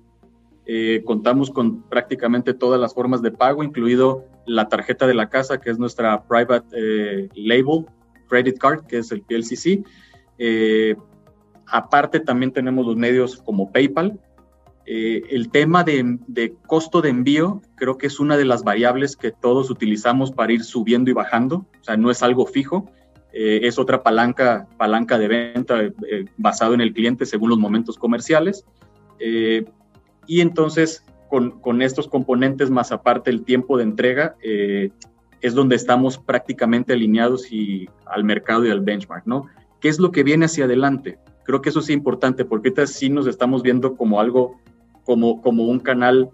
Eh, 0.65 1.03
contamos 1.05 1.49
con 1.51 1.83
prácticamente 1.83 2.53
todas 2.53 2.79
las 2.79 2.93
formas 2.93 3.21
de 3.21 3.31
pago, 3.31 3.63
incluido 3.63 4.25
la 4.45 4.67
tarjeta 4.67 5.07
de 5.07 5.13
la 5.13 5.29
casa, 5.29 5.59
que 5.59 5.69
es 5.69 5.79
nuestra 5.79 6.23
private 6.23 6.67
eh, 6.73 7.29
label, 7.35 7.85
credit 8.27 8.57
card, 8.57 8.85
que 8.85 8.99
es 8.99 9.11
el 9.11 9.21
PLCC. 9.21 9.85
Eh, 10.37 10.95
aparte, 11.67 12.19
también 12.19 12.51
tenemos 12.51 12.85
los 12.85 12.95
medios 12.95 13.37
como 13.37 13.71
PayPal. 13.71 14.19
el 14.85 15.49
tema 15.51 15.83
de, 15.83 16.17
de, 16.27 16.55
costo 16.67 17.01
de 17.01 17.09
envío 17.09 17.61
creo 17.75 17.97
que 17.97 18.07
es 18.07 18.19
una 18.19 18.35
de 18.35 18.45
las 18.45 18.63
variables 18.63 19.15
que 19.15 19.31
todos 19.31 19.69
utilizamos 19.69 20.31
para 20.31 20.53
ir 20.53 20.63
subiendo 20.63 21.11
y 21.11 21.13
bajando, 21.13 21.65
o 21.79 21.83
sea, 21.83 21.97
no 21.97 22.09
es 22.09 22.23
algo 22.23 22.45
fijo. 22.45 22.89
Eh, 23.33 23.61
es 23.63 23.79
otra 23.79 24.03
palanca, 24.03 24.67
palanca 24.77 25.17
de 25.17 25.27
venta 25.27 25.81
eh, 25.81 26.25
basado 26.37 26.73
en 26.73 26.81
el 26.81 26.93
cliente 26.93 27.25
según 27.25 27.49
los 27.49 27.59
momentos 27.59 27.97
comerciales. 27.97 28.65
Eh, 29.19 29.65
y 30.27 30.41
entonces, 30.41 31.05
con, 31.29 31.61
con, 31.61 31.81
estos 31.81 32.07
componentes, 32.07 32.69
más 32.69 32.91
aparte 32.91 33.29
el 33.29 33.43
tiempo 33.43 33.77
de 33.77 33.83
entrega, 33.83 34.35
es 34.41 35.55
donde 35.55 35.75
estamos 35.75 36.17
prácticamente 36.17 36.93
alineados 36.93 37.51
y, 37.51 37.89
al 38.05 38.23
mercado 38.23 38.65
y 38.65 38.69
al 38.69 38.81
benchmark, 38.81 39.25
¿no? 39.25 39.47
¿Qué 39.79 39.89
es 39.89 39.97
lo 39.97 40.11
que 40.11 40.23
viene 40.23 40.45
hacia 40.45 40.65
adelante? 40.65 41.17
Creo 41.43 41.61
que 41.61 41.69
eso 41.69 41.79
es 41.79 41.89
importante, 41.89 42.45
porque 42.45 42.69
ahorita 42.69 42.85
sí 42.85 43.09
nos 43.09 43.25
estamos 43.27 43.63
viendo 43.63 43.95
como 43.95 44.19
algo, 44.19 44.59
como, 45.03 45.41
como 45.41 45.65
un 45.65 45.79
canal, 45.79 46.29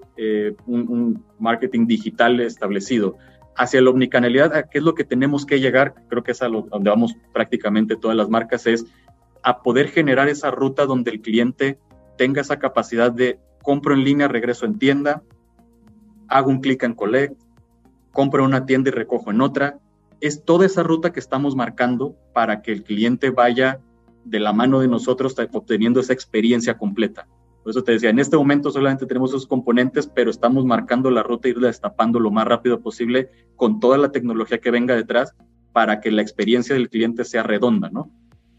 un 0.65 1.23
marketing 1.39 1.87
digital 1.87 2.41
establecido 2.41 3.17
hacia 3.57 3.81
la 3.81 3.89
omnicanalidad, 3.89 4.69
qué 4.69 4.77
es 4.77 4.83
lo 4.83 4.93
que 4.93 5.03
tenemos 5.03 5.45
que 5.45 5.59
llegar, 5.59 5.95
creo 6.07 6.23
que 6.23 6.31
es 6.31 6.41
a 6.41 6.47
donde 6.47 6.89
vamos 6.89 7.15
prácticamente 7.33 7.95
todas 7.95 8.15
las 8.15 8.29
marcas, 8.29 8.67
es 8.67 8.85
a 9.43 9.61
poder 9.61 9.89
generar 9.89 10.29
esa 10.29 10.51
ruta 10.51 10.85
donde 10.85 11.11
el 11.11 11.21
cliente 11.21 11.79
tenga 12.17 12.41
esa 12.41 12.59
capacidad 12.59 13.11
de 13.11 13.39
compro 13.63 13.93
en 13.93 14.03
línea, 14.03 14.27
regreso 14.27 14.65
en 14.65 14.77
tienda, 14.77 15.23
hago 16.27 16.49
un 16.49 16.61
clic 16.61 16.83
en 16.83 16.93
collect, 16.93 17.39
compro 18.11 18.41
en 18.41 18.47
una 18.47 18.65
tienda 18.65 18.89
y 18.89 18.93
recojo 18.93 19.31
en 19.31 19.41
otra. 19.41 19.79
Es 20.19 20.43
toda 20.43 20.65
esa 20.65 20.83
ruta 20.83 21.11
que 21.11 21.19
estamos 21.19 21.55
marcando 21.55 22.15
para 22.33 22.61
que 22.61 22.71
el 22.71 22.83
cliente 22.83 23.29
vaya 23.29 23.79
de 24.23 24.39
la 24.39 24.53
mano 24.53 24.79
de 24.79 24.87
nosotros 24.87 25.35
obteniendo 25.51 25.99
esa 25.99 26.13
experiencia 26.13 26.77
completa. 26.77 27.27
Por 27.67 27.71
eso 27.71 27.83
te 27.83 27.91
decía, 27.91 28.11
en 28.11 28.19
este 28.19 28.37
momento 28.37 28.71
solamente 28.71 29.05
tenemos 29.05 29.31
esos 29.31 29.45
componentes, 29.45 30.07
pero 30.07 30.31
estamos 30.31 30.63
marcando 30.63 31.11
la 31.11 31.21
ruta 31.21 31.49
y 31.49 31.51
irla 31.51 31.67
destapando 31.67 32.17
lo 32.17 32.31
más 32.31 32.45
rápido 32.45 32.79
posible 32.79 33.29
con 33.57 33.81
toda 33.81 33.97
la 33.97 34.13
tecnología 34.13 34.59
que 34.59 34.71
venga 34.71 34.95
detrás 34.95 35.35
para 35.73 35.99
que 35.99 36.09
la 36.09 36.21
experiencia 36.21 36.75
del 36.75 36.87
cliente 36.87 37.25
sea 37.25 37.43
redonda, 37.43 37.89
¿no? 37.89 38.09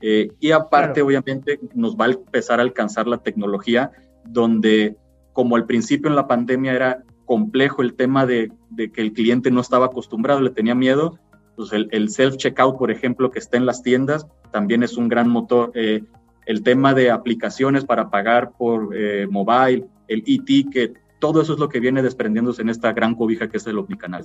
Eh, 0.03 0.29
y 0.40 0.51
aparte, 0.51 1.01
obviamente, 1.01 1.59
nos 1.73 1.97
va 1.97 2.05
a 2.05 2.11
empezar 2.11 2.61
a 2.61 2.62
alcanzar 2.62 3.07
la 3.07 3.23
tecnología 3.23 3.92
donde, 4.27 4.99
como 5.33 5.57
al 5.57 5.64
principio 5.64 6.11
en 6.11 6.14
la 6.14 6.29
pandemia 6.29 6.75
era 6.75 7.03
complejo 7.25 7.81
el 7.81 7.94
tema 7.94 8.27
de, 8.27 8.53
que 8.77 9.01
el 9.01 9.14
cliente 9.14 9.51
no 9.51 9.62
estaba 9.62 9.87
acostumbrado, 9.87 10.42
le 10.42 10.51
tenía 10.51 10.75
miedo, 10.75 11.18
pues 11.57 11.73
el, 11.73 11.88
el 11.92 12.11
self-checkout, 12.11 12.77
por 12.77 12.90
ejemplo, 12.90 13.31
que 13.31 13.38
está 13.38 13.57
en 13.57 13.64
las 13.64 13.83
tiendas, 13.83 14.27
también 14.53 14.83
es 14.83 14.99
un 14.99 15.09
gran 15.09 15.31
motor, 15.31 15.73
eh, 15.75 16.05
el 16.48 16.62
tema 16.62 16.94
de 16.94 17.11
aplicaciones 17.11 17.84
para 17.84 18.08
pagar 18.08 18.52
por 18.52 18.96
eh, 18.96 19.26
mobile, 19.30 19.84
el 20.08 20.24
e-ticket, 20.26 20.98
todo 21.18 21.42
eso 21.42 21.52
es 21.52 21.58
lo 21.58 21.68
que 21.68 21.78
viene 21.78 22.02
desprendiéndose 22.02 22.62
en 22.62 22.70
esta 22.70 22.92
gran 22.94 23.14
cobija 23.14 23.48
que 23.48 23.58
es 23.58 23.66
el 23.66 23.78
omnicanal. 23.78 24.24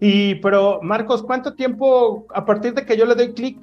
Y, 0.00 0.36
pero, 0.36 0.80
Marcos, 0.82 1.22
¿cuánto 1.22 1.52
tiempo, 1.54 2.26
a 2.34 2.46
partir 2.46 2.72
de 2.72 2.86
que 2.86 2.96
yo 2.96 3.04
le 3.04 3.14
doy 3.14 3.34
clic 3.34 3.58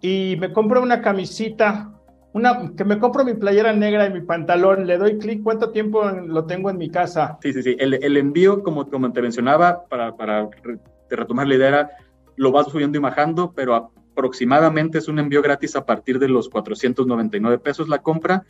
y 0.00 0.36
me 0.38 0.52
compro 0.52 0.80
una 0.80 1.00
camisita, 1.00 1.90
una, 2.32 2.74
que 2.76 2.84
me 2.84 3.00
compro 3.00 3.24
mi 3.24 3.34
playera 3.34 3.72
negra 3.72 4.06
y 4.06 4.12
mi 4.12 4.20
pantalón, 4.20 4.86
le 4.86 4.96
doy 4.96 5.18
clic, 5.18 5.42
¿cuánto 5.42 5.70
tiempo 5.70 6.08
lo 6.08 6.44
tengo 6.44 6.70
en 6.70 6.78
mi 6.78 6.90
casa? 6.90 7.38
Sí, 7.42 7.52
sí, 7.52 7.62
sí. 7.64 7.76
El, 7.76 7.94
el 7.94 8.16
envío, 8.16 8.62
como, 8.62 8.88
como 8.88 9.12
te 9.12 9.20
mencionaba, 9.20 9.84
para, 9.88 10.14
para 10.14 10.48
retomar 11.10 11.48
la 11.48 11.54
idea, 11.56 11.90
lo 12.36 12.52
vas 12.52 12.68
subiendo 12.68 12.98
y 12.98 13.00
bajando, 13.00 13.52
pero 13.52 13.74
a 13.74 13.90
aproximadamente 14.12 14.98
es 14.98 15.08
un 15.08 15.18
envío 15.18 15.42
gratis 15.42 15.74
a 15.76 15.84
partir 15.84 16.18
de 16.18 16.28
los 16.28 16.48
499 16.48 17.58
pesos 17.58 17.88
la 17.88 18.02
compra 18.02 18.44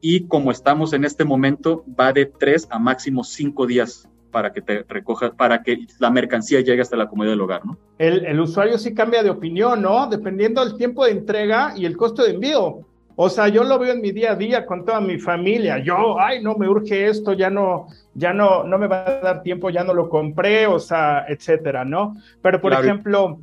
y 0.00 0.26
como 0.26 0.50
estamos 0.50 0.92
en 0.92 1.04
este 1.04 1.24
momento 1.24 1.84
va 1.98 2.12
de 2.12 2.26
3 2.26 2.68
a 2.70 2.78
máximo 2.78 3.24
5 3.24 3.66
días 3.66 4.08
para 4.30 4.52
que 4.52 4.60
te 4.60 4.84
recoja, 4.88 5.32
para 5.32 5.62
que 5.62 5.86
la 6.00 6.10
mercancía 6.10 6.60
llegue 6.60 6.82
hasta 6.82 6.96
la 6.96 7.08
comodidad 7.08 7.34
del 7.34 7.40
hogar, 7.40 7.64
¿no? 7.64 7.78
El, 7.98 8.26
el 8.26 8.40
usuario 8.40 8.76
sí 8.78 8.92
cambia 8.92 9.22
de 9.22 9.30
opinión, 9.30 9.80
¿no? 9.80 10.08
Dependiendo 10.08 10.64
del 10.64 10.76
tiempo 10.76 11.04
de 11.04 11.12
entrega 11.12 11.72
y 11.76 11.86
el 11.86 11.96
costo 11.96 12.24
de 12.24 12.32
envío. 12.32 12.80
O 13.16 13.28
sea, 13.28 13.46
yo 13.46 13.62
lo 13.62 13.78
veo 13.78 13.92
en 13.92 14.00
mi 14.00 14.10
día 14.10 14.32
a 14.32 14.34
día 14.34 14.66
con 14.66 14.84
toda 14.84 15.00
mi 15.00 15.18
familia. 15.18 15.78
Yo, 15.78 16.18
ay, 16.18 16.42
no 16.42 16.56
me 16.56 16.68
urge 16.68 17.06
esto, 17.06 17.32
ya 17.32 17.48
no, 17.48 17.86
ya 18.14 18.32
no, 18.32 18.64
no 18.64 18.76
me 18.76 18.88
va 18.88 19.06
a 19.06 19.20
dar 19.20 19.42
tiempo, 19.42 19.70
ya 19.70 19.84
no 19.84 19.94
lo 19.94 20.08
compré, 20.08 20.66
o 20.66 20.80
sea, 20.80 21.24
etcétera, 21.28 21.84
¿no? 21.84 22.16
Pero 22.42 22.60
por 22.60 22.72
ejemplo, 22.72 23.38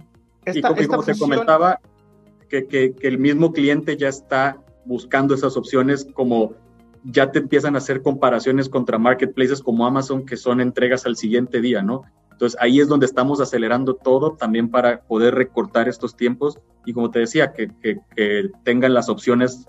y 0.45 0.62
como, 0.62 1.04
te 1.04 1.17
comentaba, 1.17 1.80
que, 2.49 2.67
que, 2.67 2.95
el 3.01 3.17
mismo 3.17 3.54
cliente 3.54 3.97
ya 3.97 4.08
está 4.08 4.58
buscando 4.86 5.36
esas 5.36 5.56
opciones 5.58 6.08
como 6.13 6.54
ya 7.04 7.32
te 7.32 7.39
empiezan 7.39 7.75
a 7.75 7.80
hacer 7.80 8.01
comparaciones 8.01 8.69
contra 8.69 8.97
marketplaces 8.97 9.62
como 9.62 9.86
Amazon 9.86 10.25
que 10.25 10.38
son 10.38 10.62
entregas 10.62 11.06
al 11.06 11.15
siguiente 11.15 11.62
día, 11.62 11.82
¿no? 11.82 12.04
Entonces 12.32 12.60
ahí 12.60 12.80
es 12.80 12.88
donde 12.88 13.06
estamos 13.06 13.39
acelerando 13.39 13.95
todo 13.95 14.32
también 14.34 14.69
para 14.69 15.01
poder 15.01 15.36
recortar 15.36 15.88
estos 15.88 16.15
tiempos 16.15 16.60
y 16.86 16.93
como 16.93 17.12
te 17.12 17.19
decía, 17.19 17.54
que, 17.54 17.69
que, 17.82 17.99
que 18.15 18.49
tengan 18.63 18.93
las 18.93 19.10
opciones 19.10 19.67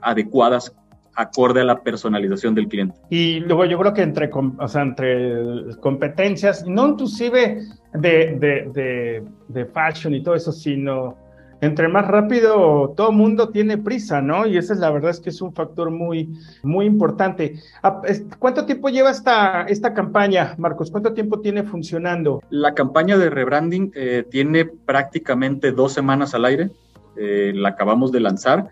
adecuadas 0.00 0.74
acorde 1.16 1.60
a 1.60 1.64
la 1.64 1.82
personalización 1.82 2.54
del 2.54 2.68
cliente. 2.68 2.98
Y 3.10 3.40
luego 3.40 3.64
yo 3.64 3.78
creo 3.78 3.94
que 3.94 4.02
entre, 4.02 4.30
o 4.32 4.68
sea, 4.68 4.82
entre 4.82 5.76
competencias, 5.80 6.66
no 6.66 6.88
inclusive 6.88 7.62
de, 7.94 8.36
de, 8.38 8.70
de, 8.72 9.22
de 9.48 9.64
fashion 9.66 10.14
y 10.14 10.22
todo 10.22 10.34
eso, 10.34 10.52
sino 10.52 11.16
entre 11.60 11.88
más 11.88 12.06
rápido 12.06 12.92
todo 12.96 13.12
mundo 13.12 13.48
tiene 13.48 13.78
prisa, 13.78 14.20
¿no? 14.20 14.46
Y 14.46 14.58
esa 14.58 14.74
es 14.74 14.80
la 14.80 14.90
verdad 14.90 15.10
es 15.10 15.20
que 15.20 15.30
es 15.30 15.40
un 15.40 15.54
factor 15.54 15.90
muy, 15.90 16.30
muy 16.62 16.86
importante. 16.86 17.58
Ah, 17.82 18.02
¿Cuánto 18.38 18.66
tiempo 18.66 18.88
lleva 18.88 19.10
esta, 19.10 19.62
esta 19.62 19.94
campaña, 19.94 20.54
Marcos? 20.58 20.90
¿Cuánto 20.90 21.14
tiempo 21.14 21.40
tiene 21.40 21.62
funcionando? 21.62 22.42
La 22.50 22.74
campaña 22.74 23.16
de 23.16 23.30
rebranding 23.30 23.92
eh, 23.94 24.24
tiene 24.30 24.66
prácticamente 24.66 25.72
dos 25.72 25.92
semanas 25.92 26.34
al 26.34 26.44
aire. 26.44 26.70
Eh, 27.16 27.52
la 27.54 27.70
acabamos 27.70 28.12
de 28.12 28.20
lanzar. 28.20 28.68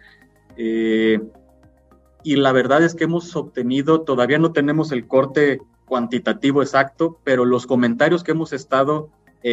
Eh, 0.57 1.21
y 2.25 2.37
la 2.37 2.53
verdad 2.53 2.83
es 2.83 2.95
que 2.95 3.05
hemos 3.05 3.35
obtenido, 3.35 4.03
todavía 4.03 4.39
no 4.39 4.53
tenemos 4.53 4.93
el 4.93 5.07
corte 5.07 5.61
cuantitativo 5.93 6.63
exacto, 6.63 7.21
pero 7.23 7.45
los 7.45 7.67
comentarios 7.67 8.25
que 8.25 8.31
hemos 8.31 8.55
estado 8.55 9.11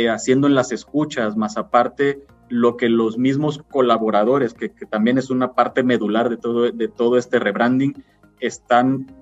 haciendo 0.10 0.48
en 0.48 0.56
las 0.56 0.72
escuchas, 0.72 1.36
más 1.36 1.58
aparte 1.58 2.24
lo 2.48 2.78
que 2.78 2.88
los 2.88 3.18
mismos 3.18 3.62
colaboradores, 3.70 4.54
que, 4.54 4.70
también 4.70 5.18
es 5.18 5.32
una 5.32 5.52
parte 5.52 5.84
medular 5.84 6.30
de 6.30 6.38
todo, 6.38 6.72
de 6.72 6.88
todo 6.88 7.18
este 7.18 7.40
rebranding, 7.40 8.06
están 8.40 9.14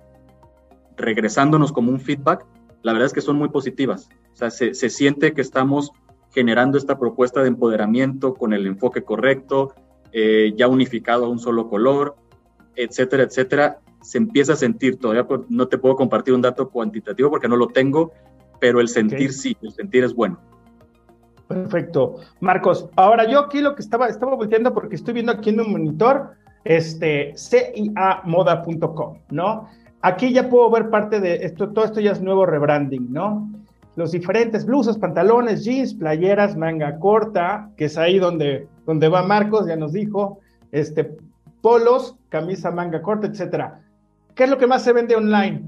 regresándonos 0.96 1.72
como 1.72 1.92
un 1.92 2.00
feedback, 2.00 2.46
la 2.84 2.94
verdad 2.94 3.08
es 3.08 3.14
que 3.14 3.22
son 3.22 3.36
muy 3.36 3.50
positivas. 3.50 4.10
O 4.34 4.36
sea, 4.36 4.52
se, 4.52 4.76
siente 4.76 5.34
que 5.34 5.42
estamos 5.42 5.92
generando 6.30 6.78
esta 6.78 7.00
propuesta 7.00 7.42
de 7.42 7.48
empoderamiento 7.48 8.36
con 8.36 8.54
el 8.54 8.68
enfoque 8.68 9.02
correcto, 9.02 9.74
eh, 10.12 10.54
ya 10.56 10.68
unificado 10.68 11.26
a 11.26 11.30
un 11.30 11.40
solo 11.40 11.68
color, 11.68 12.16
etcétera, 12.76 13.24
etcétera. 13.24 13.80
Se 14.08 14.18
empieza 14.18 14.54
a 14.54 14.56
sentir, 14.56 14.98
todavía 14.98 15.28
no 15.50 15.68
te 15.68 15.78
puedo 15.78 15.98
compartir 15.98 16.34
un 16.34 16.42
dato 16.42 16.70
cuantitativo 16.70 17.30
porque 17.30 17.50
no 17.50 17.58
lo 17.58 17.68
tengo, 17.68 18.14
pero 18.58 18.80
el 18.80 18.88
sentir 18.88 19.34
sí, 19.34 19.58
el 19.62 19.74
sentir 19.74 20.06
es 20.06 20.16
bueno. 20.16 20.40
Perfecto. 21.50 22.16
Marcos, 22.40 22.88
ahora 22.96 23.30
yo 23.30 23.40
aquí 23.40 23.60
lo 23.60 23.76
que 23.76 23.82
estaba, 23.82 24.08
estaba 24.08 24.36
volteando 24.36 24.74
porque 24.74 24.96
estoy 24.96 25.14
viendo 25.14 25.34
aquí 25.34 25.50
en 25.50 25.58
mi 25.58 25.68
monitor, 25.68 26.32
este, 26.64 27.34
ciamoda.com, 27.36 29.18
¿no? 29.30 29.68
Aquí 30.00 30.32
ya 30.32 30.48
puedo 30.50 30.70
ver 30.70 30.90
parte 30.90 31.20
de 31.20 31.44
esto, 31.44 31.68
todo 31.74 31.84
esto 31.84 32.00
ya 32.00 32.14
es 32.14 32.22
nuevo 32.22 32.46
rebranding, 32.46 33.12
¿no? 33.12 33.52
Los 33.98 34.14
diferentes 34.14 34.66
blusas, 34.66 34.98
pantalones, 34.98 35.66
jeans, 35.66 35.94
playeras, 35.94 36.56
manga 36.56 36.98
corta, 36.98 37.72
que 37.76 37.86
es 37.86 37.98
ahí 37.98 38.20
donde, 38.20 38.70
donde 38.86 39.10
va 39.10 39.22
Marcos, 39.22 39.68
ya 39.68 39.76
nos 39.76 39.92
dijo, 39.92 40.40
este, 40.72 41.18
polos, 41.62 42.16
camisa, 42.30 42.72
manga 42.72 43.02
corta, 43.02 43.28
etcétera. 43.28 43.82
¿Qué 44.38 44.44
es 44.44 44.50
lo 44.50 44.60
que 44.60 44.68
más 44.68 44.84
se 44.84 44.94
vende 44.94 45.16
online? 45.16 45.64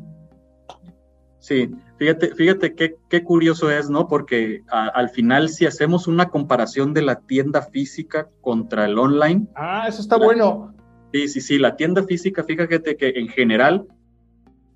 Sí, 1.39 1.71
fíjate, 1.97 2.36
fíjate 2.36 2.75
qué, 2.75 2.97
qué 3.10 3.23
curioso 3.23 3.71
es, 3.71 3.89
¿no? 3.89 4.08
Porque 4.08 4.62
al 4.69 5.10
final, 5.10 5.49
si 5.49 5.65
hacemos 5.65 6.08
una 6.08 6.29
comparación 6.29 6.93
de 6.93 7.01
la 7.01 7.15
tienda 7.15 7.63
física 7.63 8.29
contra 8.41 8.86
el 8.86 8.99
online. 8.99 9.47
Ah, 9.55 9.86
eso 9.88 10.01
está 10.01 10.17
bueno. 10.17 10.75
Sí, 11.12 11.27
sí, 11.27 11.41
sí, 11.41 11.58
la 11.58 11.75
tienda 11.75 12.03
física, 12.03 12.43
fíjate 12.43 12.95
que 12.95 13.10
en 13.15 13.29
general 13.29 13.88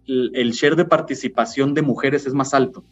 el, 0.07 0.51
share 0.51 0.75
de 0.75 0.85
participación 0.85 1.75
de 1.75 1.83
mujeres 1.83 2.25
es 2.25 2.33
más 2.33 2.55
alto. 2.55 2.83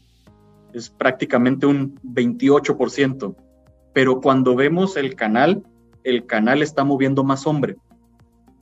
Es 0.73 0.91
prácticamente 0.91 1.65
un 1.65 1.95
28%. 2.03 3.35
Pero 3.93 4.21
cuando 4.21 4.55
vemos 4.55 4.95
el 4.97 5.15
canal, 5.15 5.63
el 6.03 6.27
canal 6.27 6.61
está 6.61 6.83
moviendo 6.83 7.23
más 7.23 7.47
hombre. 7.47 7.77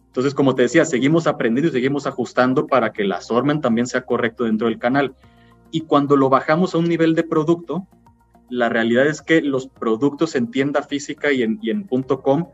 Entonces, 0.10 0.34
como 0.34 0.56
te 0.56 0.63
decía, 0.63 0.86
seguimos 0.86 1.28
aprendiendo 1.28 1.69
y 1.69 1.72
seguimos 1.72 2.08
ajustando 2.08 2.65
para 2.65 2.91
que 2.91 3.04
el 3.04 3.12
assortment 3.12 3.62
también 3.62 3.86
sea 3.86 4.02
correcto 4.02 4.43
dentro 4.43 4.67
del 4.67 4.80
canal. 4.80 5.15
Y 5.69 5.82
cuando 5.82 6.17
lo 6.17 6.30
bajamos 6.30 6.74
a 6.74 6.80
un 6.80 6.89
nivel 6.89 7.13
de 7.13 7.24
producto, 7.24 7.88
la 8.50 8.69
realidad 8.69 9.06
es 9.06 9.22
que 9.22 9.41
los 9.41 9.67
productos 9.67 10.36
en 10.36 10.50
tienda 10.50 10.82
física 10.82 11.32
y 11.32 11.43
en, 11.43 11.60
y 11.62 11.69
en 11.69 11.84
.com 11.84 12.48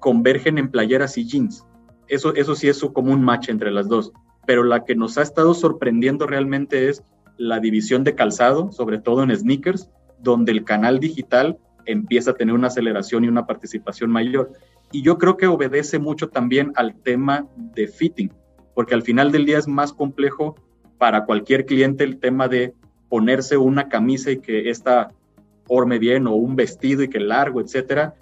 convergen 0.00 0.56
en 0.56 0.70
playeras 0.70 1.18
y 1.18 1.26
jeans. 1.26 1.66
Eso, 2.08 2.34
eso 2.34 2.54
sí 2.54 2.68
es 2.68 2.80
como 2.94 3.12
un 3.12 3.22
match 3.22 3.50
entre 3.50 3.70
las 3.70 3.88
dos. 3.88 4.12
Pero 4.46 4.64
la 4.64 4.84
que 4.84 4.94
nos 4.94 5.18
ha 5.18 5.22
estado 5.22 5.52
sorprendiendo 5.52 6.26
realmente 6.26 6.88
es 6.88 7.04
la 7.36 7.60
división 7.60 8.04
de 8.04 8.14
calzado, 8.14 8.72
sobre 8.72 8.98
todo 8.98 9.22
en 9.22 9.36
sneakers, 9.36 9.90
donde 10.18 10.52
el 10.52 10.64
canal 10.64 10.98
digital 10.98 11.58
empieza 11.84 12.30
a 12.30 12.34
tener 12.34 12.54
una 12.54 12.68
aceleración 12.68 13.24
y 13.24 13.28
una 13.28 13.46
participación 13.46 14.10
mayor. 14.10 14.52
Y 14.92 15.02
yo 15.02 15.18
creo 15.18 15.36
que 15.36 15.46
obedece 15.46 15.98
mucho 15.98 16.28
también 16.28 16.72
al 16.76 16.94
tema 16.94 17.46
de 17.56 17.88
fitting, 17.88 18.30
porque 18.74 18.94
al 18.94 19.02
final 19.02 19.32
del 19.32 19.46
día 19.46 19.58
es 19.58 19.66
más 19.66 19.92
complejo 19.92 20.54
para 20.98 21.24
cualquier 21.24 21.66
cliente 21.66 22.04
el 22.04 22.18
tema 22.18 22.46
de 22.46 22.74
ponerse 23.08 23.56
una 23.56 23.88
camisa 23.88 24.30
y 24.30 24.38
que 24.38 24.70
esta 24.70 25.08
forme 25.64 25.98
bien 25.98 26.26
o 26.26 26.34
un 26.34 26.56
vestido 26.56 27.02
y 27.02 27.08
que 27.08 27.20
largo, 27.20 27.60
etcétera, 27.60 28.14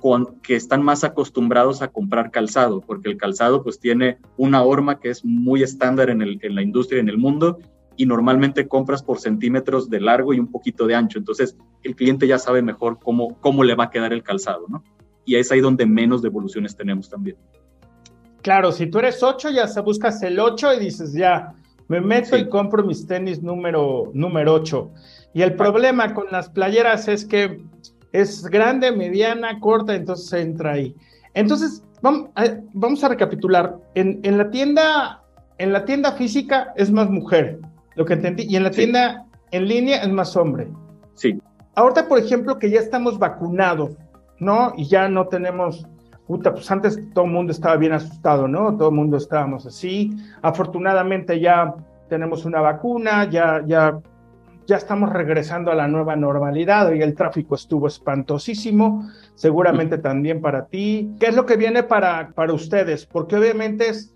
con, 0.00 0.40
que 0.40 0.54
están 0.54 0.82
más 0.82 1.02
acostumbrados 1.02 1.82
a 1.82 1.88
comprar 1.88 2.30
calzado, 2.30 2.80
porque 2.80 3.08
el 3.08 3.16
calzado 3.16 3.62
pues 3.62 3.80
tiene 3.80 4.18
una 4.36 4.62
horma 4.62 5.00
que 5.00 5.10
es 5.10 5.24
muy 5.24 5.62
estándar 5.62 6.10
en, 6.10 6.22
el, 6.22 6.38
en 6.42 6.54
la 6.54 6.62
industria, 6.62 7.00
en 7.00 7.08
el 7.08 7.18
mundo, 7.18 7.58
y 7.96 8.06
normalmente 8.06 8.68
compras 8.68 9.02
por 9.02 9.18
centímetros 9.20 9.88
de 9.88 10.00
largo 10.00 10.34
y 10.34 10.40
un 10.40 10.50
poquito 10.50 10.86
de 10.86 10.94
ancho. 10.94 11.18
Entonces, 11.18 11.56
el 11.82 11.94
cliente 11.94 12.26
ya 12.26 12.38
sabe 12.38 12.60
mejor 12.60 12.98
cómo, 12.98 13.38
cómo 13.40 13.64
le 13.64 13.74
va 13.74 13.84
a 13.84 13.90
quedar 13.90 14.12
el 14.12 14.22
calzado, 14.22 14.66
¿no? 14.68 14.82
Y 15.24 15.36
es 15.36 15.50
ahí 15.52 15.60
donde 15.60 15.86
menos 15.86 16.22
devoluciones 16.22 16.76
tenemos 16.76 17.08
también. 17.08 17.36
Claro, 18.42 18.72
si 18.72 18.86
tú 18.86 18.98
eres 18.98 19.22
8, 19.22 19.50
ya 19.50 19.66
se 19.66 19.80
buscas 19.80 20.22
el 20.22 20.38
8 20.38 20.74
y 20.74 20.80
dices, 20.80 21.14
ya, 21.14 21.54
me 21.88 22.00
meto 22.00 22.36
y 22.36 22.48
compro 22.48 22.84
mis 22.84 23.06
tenis 23.06 23.42
número, 23.42 24.10
número 24.12 24.54
8. 24.54 24.90
Y 25.32 25.42
el 25.42 25.54
problema 25.54 26.12
con 26.14 26.26
las 26.30 26.48
playeras 26.50 27.08
es 27.08 27.24
que 27.24 27.62
es 28.12 28.44
grande, 28.44 28.92
mediana, 28.92 29.58
corta, 29.60 29.94
entonces 29.94 30.32
entra 30.34 30.72
ahí. 30.72 30.94
Entonces, 31.34 31.82
vamos 32.00 32.30
a, 32.36 32.44
vamos 32.72 33.02
a 33.02 33.08
recapitular. 33.08 33.76
En, 33.94 34.20
en, 34.22 34.38
la 34.38 34.50
tienda, 34.50 35.22
en 35.58 35.72
la 35.72 35.84
tienda 35.84 36.12
física 36.12 36.72
es 36.76 36.90
más 36.90 37.10
mujer, 37.10 37.58
lo 37.96 38.04
que 38.04 38.12
entendí, 38.12 38.46
y 38.48 38.56
en 38.56 38.62
la 38.62 38.70
tienda 38.70 39.24
en 39.50 39.68
línea 39.68 40.02
es 40.02 40.08
más 40.10 40.36
hombre. 40.36 40.68
Sí. 41.14 41.40
Ahorita, 41.74 42.08
por 42.08 42.18
ejemplo, 42.18 42.58
que 42.58 42.70
ya 42.70 42.80
estamos 42.80 43.18
vacunados, 43.18 43.96
¿no? 44.38 44.72
Y 44.76 44.86
ya 44.86 45.08
no 45.08 45.28
tenemos, 45.28 45.86
puta, 46.26 46.52
pues 46.52 46.70
antes 46.70 46.98
todo 47.12 47.24
el 47.24 47.30
mundo 47.30 47.52
estaba 47.52 47.76
bien 47.76 47.92
asustado, 47.92 48.48
¿no? 48.48 48.76
Todo 48.76 48.88
el 48.88 48.94
mundo 48.94 49.16
estábamos 49.16 49.66
así. 49.66 50.16
Afortunadamente 50.42 51.40
ya 51.40 51.74
tenemos 52.08 52.44
una 52.44 52.60
vacuna, 52.60 53.28
ya, 53.30 53.62
ya, 53.66 53.98
ya 54.66 54.76
estamos 54.76 55.12
regresando 55.12 55.70
a 55.70 55.74
la 55.74 55.88
nueva 55.88 56.16
normalidad 56.16 56.92
y 56.92 57.02
el 57.02 57.14
tráfico 57.14 57.54
estuvo 57.54 57.86
espantosísimo, 57.86 59.08
seguramente 59.34 59.98
también 59.98 60.40
para 60.40 60.66
ti. 60.66 61.14
¿Qué 61.18 61.26
es 61.26 61.36
lo 61.36 61.46
que 61.46 61.56
viene 61.56 61.82
para, 61.82 62.30
para 62.34 62.52
ustedes? 62.52 63.06
Porque 63.06 63.36
obviamente 63.36 63.88
es... 63.88 64.14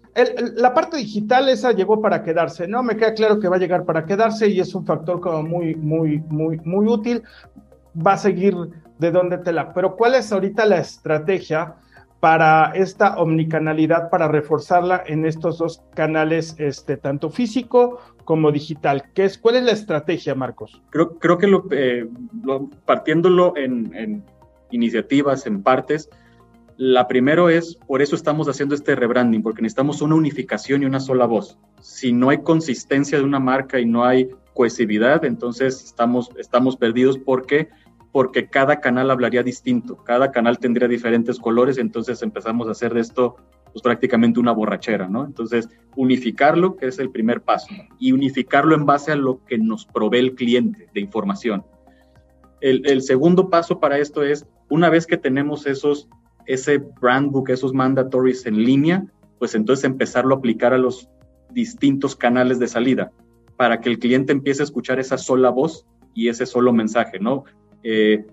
la 0.57 0.75
parte 0.75 0.97
digital 0.97 1.49
esa 1.49 1.73
llegó 1.73 2.01
para 2.01 2.23
quedarse, 2.23 2.67
¿no? 2.67 2.83
Me 2.83 2.97
queda 2.97 3.15
claro 3.15 3.39
que 3.41 3.49
va 3.49 3.57
a 3.57 3.61
llegar 3.61 3.85
para 3.85 4.05
quedarse 4.05 4.49
y 4.49 4.61
es 4.61 4.75
un 4.75 4.85
factor 4.85 5.21
como 5.21 5.43
muy, 5.43 5.75
muy, 5.75 6.19
muy, 6.29 6.59
muy 6.65 6.87
útil. 6.87 7.23
Va 7.95 8.13
a 8.13 8.19
seguir 8.19 8.55
de 8.99 9.11
dónde 9.11 9.39
te 9.39 9.53
la... 9.53 9.73
Pero 9.73 9.97
¿cuál 9.97 10.15
es 10.15 10.33
ahorita 10.33 10.67
la 10.67 10.79
estrategia 10.79 11.75
para 12.21 12.73
esta 12.75 13.17
omnicanalidad, 13.17 14.11
para 14.11 14.29
reforzarla 14.29 15.03
en 15.07 15.25
estos 15.25 15.59
dos 15.59 15.83
canales, 15.95 16.57
este, 16.59 16.97
tanto 16.97 17.31
físico 17.31 18.01
como 18.25 18.51
digital? 18.51 19.05
¿Qué 19.15 19.25
es, 19.25 19.39
¿Cuál 19.39 19.57
es 19.57 19.63
la 19.65 19.73
estrategia, 19.73 20.35
Marcos? 20.35 20.83
Creo, 20.91 21.19
creo 21.19 21.39
que 21.39 21.47
lo, 21.47 21.65
eh, 21.71 22.09
partiéndolo 22.85 23.57
en, 23.57 23.95
en 23.95 24.25
iniciativas, 24.71 25.47
en 25.47 25.63
partes, 25.63 26.11
la 26.79 27.09
primero 27.09 27.51
es, 27.51 27.77
por 27.89 28.03
eso 28.03 28.15
estamos 28.15 28.49
haciendo 28.49 28.77
este 28.77 28.95
rebranding, 28.95 29.43
porque 29.43 29.63
necesitamos 29.63 30.01
una 30.01 30.15
unificación 30.15 30.83
y 30.83 30.87
una 30.87 31.01
sola 31.01 31.27
voz. 31.27 31.59
Si 31.81 32.13
no 32.13 32.31
hay 32.31 32.39
consistencia 32.43 33.19
de 33.19 33.25
una 33.25 33.41
marca 33.41 33.81
y 33.81 33.85
no 33.85 34.05
hay 34.05 34.29
cohesividad, 34.55 35.25
entonces 35.25 35.83
estamos, 35.85 36.31
estamos 36.39 36.77
perdidos 36.77 37.19
porque 37.19 37.69
porque 38.13 38.49
cada 38.49 38.81
canal 38.81 39.11
hablaría 39.11 39.43
distinto, 39.43 40.03
cada 40.05 40.31
canal 40.31 40.59
tendría 40.59 40.89
diferentes 40.89 41.39
colores, 41.39 41.79
entonces 41.79 42.23
empezamos 42.23 42.69
a 42.69 42.73
hacer 42.73 42.95
de 42.95 43.01
esto 43.01 43.37
pues, 43.73 43.83
prácticamente 43.83 44.41
una 44.41 44.53
borrachera, 44.53 45.09
¿no? 45.09 45.25
Entonces, 45.25 45.69
unificarlo, 45.95 46.77
que 46.77 46.87
es 46.87 46.99
el 46.99 47.11
primer 47.11 47.43
paso, 47.43 47.69
y 47.99 48.13
unificarlo 48.13 48.75
en 48.75 48.87
base 48.87 49.13
a 49.13 49.17
lo 49.17 49.45
que 49.45 49.59
nos 49.59 49.87
provee 49.87 50.19
el 50.19 50.35
cliente 50.35 50.89
de 50.95 51.01
información. 51.01 51.65
El, 52.61 53.03
segundo 53.03 53.51
paso 53.51 53.79
para 53.79 53.99
esto 53.99 54.25
es, 54.25 54.47
una 54.69 54.91
vez 54.91 55.07
que 55.07 55.17
tenemos 55.17 55.67
esos, 55.67 56.09
ese 56.47 56.79
brand 56.79 57.31
book, 57.31 57.51
esos 57.51 57.73
mandatories 57.73 58.47
en 58.47 58.65
línea, 58.65 59.07
pues 59.39 59.55
entonces 59.55 59.85
empezarlo 59.85 60.35
a 60.35 60.39
aplicar 60.39 60.75
a 60.75 60.79
los 60.79 61.09
distintos 61.53 62.17
canales 62.17 62.59
de 62.59 62.67
salida, 62.67 63.13
para 63.57 63.81
que 63.81 63.91
el 63.91 63.99
cliente 63.99 64.33
empiece 64.33 64.63
a 64.63 64.65
escuchar 64.65 64.99
esa 64.99 65.19
sola 65.19 65.51
voz 65.51 65.87
y 66.15 66.29
ese 66.29 66.47
solo 66.47 66.73
mensaje, 66.73 67.21
¿no? 67.21 67.45
Eh, 67.83 68.27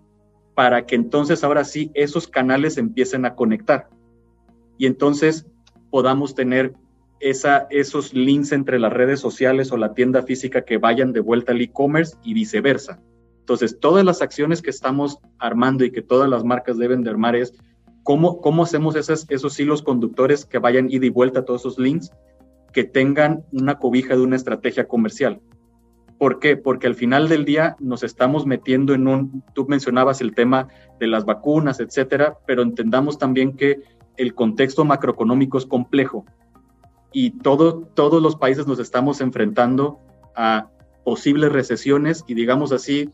para 0.53 0.85
que 0.85 0.95
entonces 0.95 1.43
ahora 1.43 1.63
sí 1.65 1.91
esos 1.93 2.27
canales 2.27 2.77
empiecen 2.77 3.25
a 3.25 3.35
conectar 3.35 3.89
y 4.77 4.85
entonces 4.85 5.45
podamos 5.89 6.35
tener 6.35 6.73
esa, 7.19 7.67
esos 7.69 8.13
links 8.13 8.51
entre 8.51 8.79
las 8.79 8.91
redes 8.91 9.19
sociales 9.19 9.71
o 9.71 9.77
la 9.77 9.93
tienda 9.93 10.23
física 10.23 10.63
que 10.63 10.77
vayan 10.77 11.13
de 11.13 11.21
vuelta 11.21 11.51
al 11.51 11.61
e-commerce 11.61 12.17
y 12.23 12.33
viceversa. 12.33 12.99
Entonces, 13.39 13.79
todas 13.79 14.03
las 14.03 14.21
acciones 14.21 14.61
que 14.61 14.69
estamos 14.69 15.19
armando 15.39 15.85
y 15.85 15.91
que 15.91 16.01
todas 16.01 16.29
las 16.29 16.43
marcas 16.43 16.77
deben 16.77 17.03
de 17.03 17.11
armar 17.11 17.35
es 17.35 17.53
cómo, 18.03 18.41
cómo 18.41 18.63
hacemos 18.63 18.95
esos 18.95 19.59
hilos 19.59 19.81
conductores 19.81 20.45
que 20.45 20.57
vayan 20.59 20.89
ida 20.89 21.05
y 21.05 21.09
vuelta 21.09 21.41
a 21.41 21.45
todos 21.45 21.61
esos 21.61 21.79
links, 21.79 22.11
que 22.73 22.83
tengan 22.83 23.45
una 23.51 23.77
cobija 23.77 24.15
de 24.15 24.21
una 24.21 24.35
estrategia 24.35 24.87
comercial. 24.87 25.39
¿Por 26.17 26.39
qué? 26.39 26.55
Porque 26.55 26.87
al 26.87 26.95
final 26.95 27.27
del 27.27 27.45
día 27.45 27.75
nos 27.79 28.03
estamos 28.03 28.45
metiendo 28.45 28.93
en 28.93 29.07
un, 29.07 29.43
tú 29.53 29.65
mencionabas 29.67 30.21
el 30.21 30.33
tema 30.33 30.69
de 30.99 31.07
las 31.07 31.25
vacunas, 31.25 31.79
etcétera, 31.79 32.37
pero 32.45 32.61
entendamos 32.61 33.17
también 33.17 33.55
que 33.55 33.81
el 34.17 34.33
contexto 34.33 34.85
macroeconómico 34.85 35.57
es 35.57 35.65
complejo 35.65 36.25
y 37.11 37.31
todo, 37.31 37.81
todos 37.93 38.21
los 38.21 38.35
países 38.35 38.67
nos 38.67 38.79
estamos 38.79 39.21
enfrentando 39.21 39.99
a 40.35 40.69
posibles 41.03 41.51
recesiones 41.51 42.23
y 42.27 42.33
digamos 42.33 42.71
así, 42.71 43.09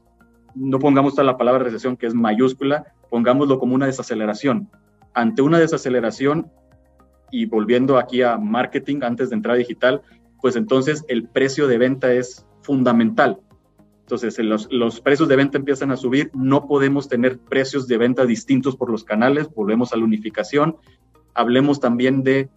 no 0.55 0.79
pongamos 0.79 1.17
la 1.17 1.37
palabra 1.37 1.63
recesión 1.63 1.97
que 1.97 2.07
es 2.07 2.13
mayúscula, 2.13 2.93
pongámoslo 3.09 3.59
como 3.59 3.75
una 3.75 3.85
desaceleración. 3.87 4.69
Ante 5.13 5.41
una 5.41 5.59
desaceleración, 5.59 6.51
y 7.31 7.45
volviendo 7.45 7.97
aquí 7.97 8.21
a 8.21 8.37
marketing 8.37 8.99
antes 9.03 9.29
de 9.29 9.37
entrar 9.37 9.55
a 9.55 9.57
digital, 9.57 10.01
pues 10.41 10.55
entonces 10.55 11.03
el 11.07 11.27
precio 11.27 11.67
de 11.67 11.77
venta 11.77 12.11
es 12.13 12.45
fundamental. 12.71 13.37
Entonces, 14.03 14.39
los, 14.39 14.71
los, 14.71 15.01
precios 15.01 15.27
de 15.27 15.35
venta 15.35 15.57
empiezan 15.57 15.91
a 15.91 15.97
subir, 15.97 16.31
no 16.33 16.67
podemos 16.67 17.09
tener 17.09 17.37
precios 17.37 17.85
de 17.85 17.97
venta 17.97 18.25
distintos 18.25 18.77
por 18.77 18.89
los 18.89 19.03
canales, 19.03 19.49
volvemos 19.53 19.91
a 19.91 19.97
la 19.97 20.05
unificación. 20.05 20.77
Hablemos 21.33 21.81
también 21.81 22.23
de 22.23 22.49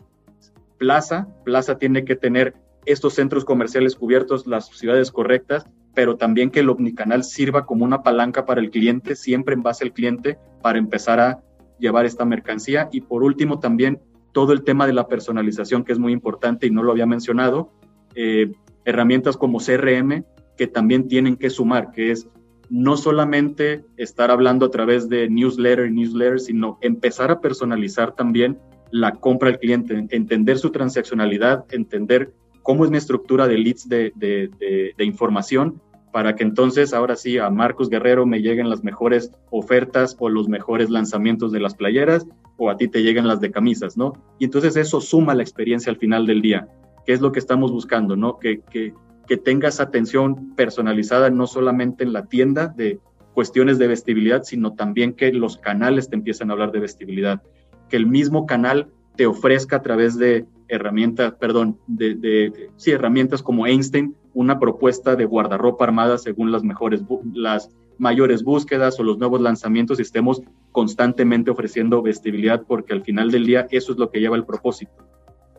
plaza, 0.78 1.26
plaza 1.44 1.78
tiene 1.78 2.04
que 2.04 2.14
tener 2.14 2.54
estos 2.86 3.14
centros 3.14 3.44
comerciales 3.44 3.96
cubiertos, 3.96 4.46
las 4.46 4.68
ciudades 4.68 5.10
correctas, 5.10 5.66
pero 5.94 6.16
también 6.16 6.52
que 6.52 6.60
el 6.60 6.70
omnicanal 6.70 7.24
sirva 7.24 7.66
como 7.66 7.84
una 7.84 8.04
palanca 8.04 8.46
para 8.46 8.60
el 8.60 8.70
cliente, 8.70 9.16
siempre 9.16 9.54
en 9.54 9.64
base 9.64 9.82
al 9.82 9.92
cliente, 9.92 10.38
para 10.62 10.78
empezar 10.78 11.18
a 11.18 11.42
llevar 11.80 12.06
esta 12.06 12.24
mercancía. 12.24 12.88
Y 12.92 13.00
por 13.00 13.24
último, 13.24 13.58
también 13.58 14.00
todo 14.30 14.52
el 14.52 14.62
tema 14.62 14.86
de 14.86 14.92
la 14.92 15.08
personalización, 15.08 15.82
que 15.82 15.90
es 15.90 15.98
muy 15.98 16.12
importante 16.12 16.68
y 16.68 16.70
no 16.70 16.84
lo 16.84 16.92
había 16.92 17.06
mencionado. 17.06 17.72
Eh, 18.14 18.52
herramientas 18.84 19.36
como 19.36 19.58
CRM 19.58 20.24
que 20.56 20.66
también 20.66 21.08
tienen 21.08 21.36
que 21.36 21.50
sumar, 21.50 21.90
que 21.90 22.10
es 22.10 22.28
no 22.70 22.96
solamente 22.96 23.84
estar 23.96 24.30
hablando 24.30 24.66
a 24.66 24.70
través 24.70 25.08
de 25.08 25.28
newsletter 25.28 25.86
y 25.86 25.92
newsletter, 25.92 26.40
sino 26.40 26.78
empezar 26.80 27.30
a 27.30 27.40
personalizar 27.40 28.14
también 28.14 28.58
la 28.90 29.12
compra 29.12 29.50
al 29.50 29.58
cliente, 29.58 30.06
entender 30.10 30.58
su 30.58 30.70
transaccionalidad, 30.70 31.64
entender 31.70 32.32
cómo 32.62 32.84
es 32.84 32.90
mi 32.90 32.96
estructura 32.96 33.46
de 33.46 33.58
leads 33.58 33.88
de, 33.88 34.12
de, 34.16 35.04
información 35.04 35.80
para 36.12 36.36
que 36.36 36.44
entonces 36.44 36.94
ahora 36.94 37.16
sí 37.16 37.38
a 37.38 37.50
Marcos 37.50 37.90
Guerrero 37.90 38.24
me 38.24 38.40
lleguen 38.40 38.70
las 38.70 38.84
mejores 38.84 39.32
ofertas 39.50 40.16
o 40.20 40.28
los 40.28 40.48
mejores 40.48 40.88
lanzamientos 40.90 41.50
de 41.50 41.60
las 41.60 41.74
playeras 41.74 42.24
o 42.56 42.70
a 42.70 42.76
ti 42.76 42.86
te 42.86 43.02
lleguen 43.02 43.26
las 43.26 43.40
de 43.40 43.50
camisas, 43.50 43.96
¿no? 43.96 44.12
Y 44.38 44.44
entonces 44.44 44.76
eso 44.76 45.00
suma 45.00 45.34
la 45.34 45.42
experiencia 45.42 45.90
al 45.90 45.98
final 45.98 46.24
del 46.24 46.40
día 46.40 46.68
que 47.04 47.12
es 47.12 47.20
lo 47.20 47.32
que 47.32 47.38
estamos 47.38 47.72
buscando, 47.72 48.16
¿no? 48.16 48.38
Que, 48.38 48.60
que, 48.60 48.94
que 49.26 49.36
tengas 49.36 49.80
atención 49.80 50.54
personalizada 50.54 51.30
no 51.30 51.46
solamente 51.46 52.04
en 52.04 52.12
la 52.12 52.26
tienda 52.26 52.68
de 52.68 53.00
cuestiones 53.34 53.78
de 53.78 53.88
vestibilidad, 53.88 54.42
sino 54.44 54.74
también 54.74 55.12
que 55.12 55.32
los 55.32 55.58
canales 55.58 56.08
te 56.08 56.16
empiecen 56.16 56.50
a 56.50 56.52
hablar 56.52 56.72
de 56.72 56.80
vestibilidad, 56.80 57.42
que 57.88 57.96
el 57.96 58.06
mismo 58.06 58.46
canal 58.46 58.88
te 59.16 59.26
ofrezca 59.26 59.76
a 59.76 59.82
través 59.82 60.16
de 60.18 60.46
herramientas, 60.68 61.34
perdón, 61.34 61.78
de, 61.86 62.14
de 62.14 62.70
sí, 62.76 62.92
herramientas 62.92 63.42
como 63.42 63.66
Einstein, 63.66 64.14
una 64.32 64.58
propuesta 64.58 65.16
de 65.16 65.24
guardarropa 65.24 65.84
armada 65.84 66.18
según 66.18 66.52
las 66.52 66.64
mejores, 66.64 67.02
las 67.32 67.70
mayores 67.98 68.42
búsquedas 68.42 68.98
o 68.98 69.04
los 69.04 69.18
nuevos 69.18 69.40
lanzamientos 69.40 69.98
y 69.98 70.02
estemos 70.02 70.42
constantemente 70.72 71.50
ofreciendo 71.50 72.02
vestibilidad 72.02 72.62
porque 72.66 72.92
al 72.92 73.02
final 73.02 73.30
del 73.30 73.46
día 73.46 73.68
eso 73.70 73.92
es 73.92 73.98
lo 73.98 74.10
que 74.10 74.20
lleva 74.20 74.36
el 74.36 74.44
propósito 74.44 74.92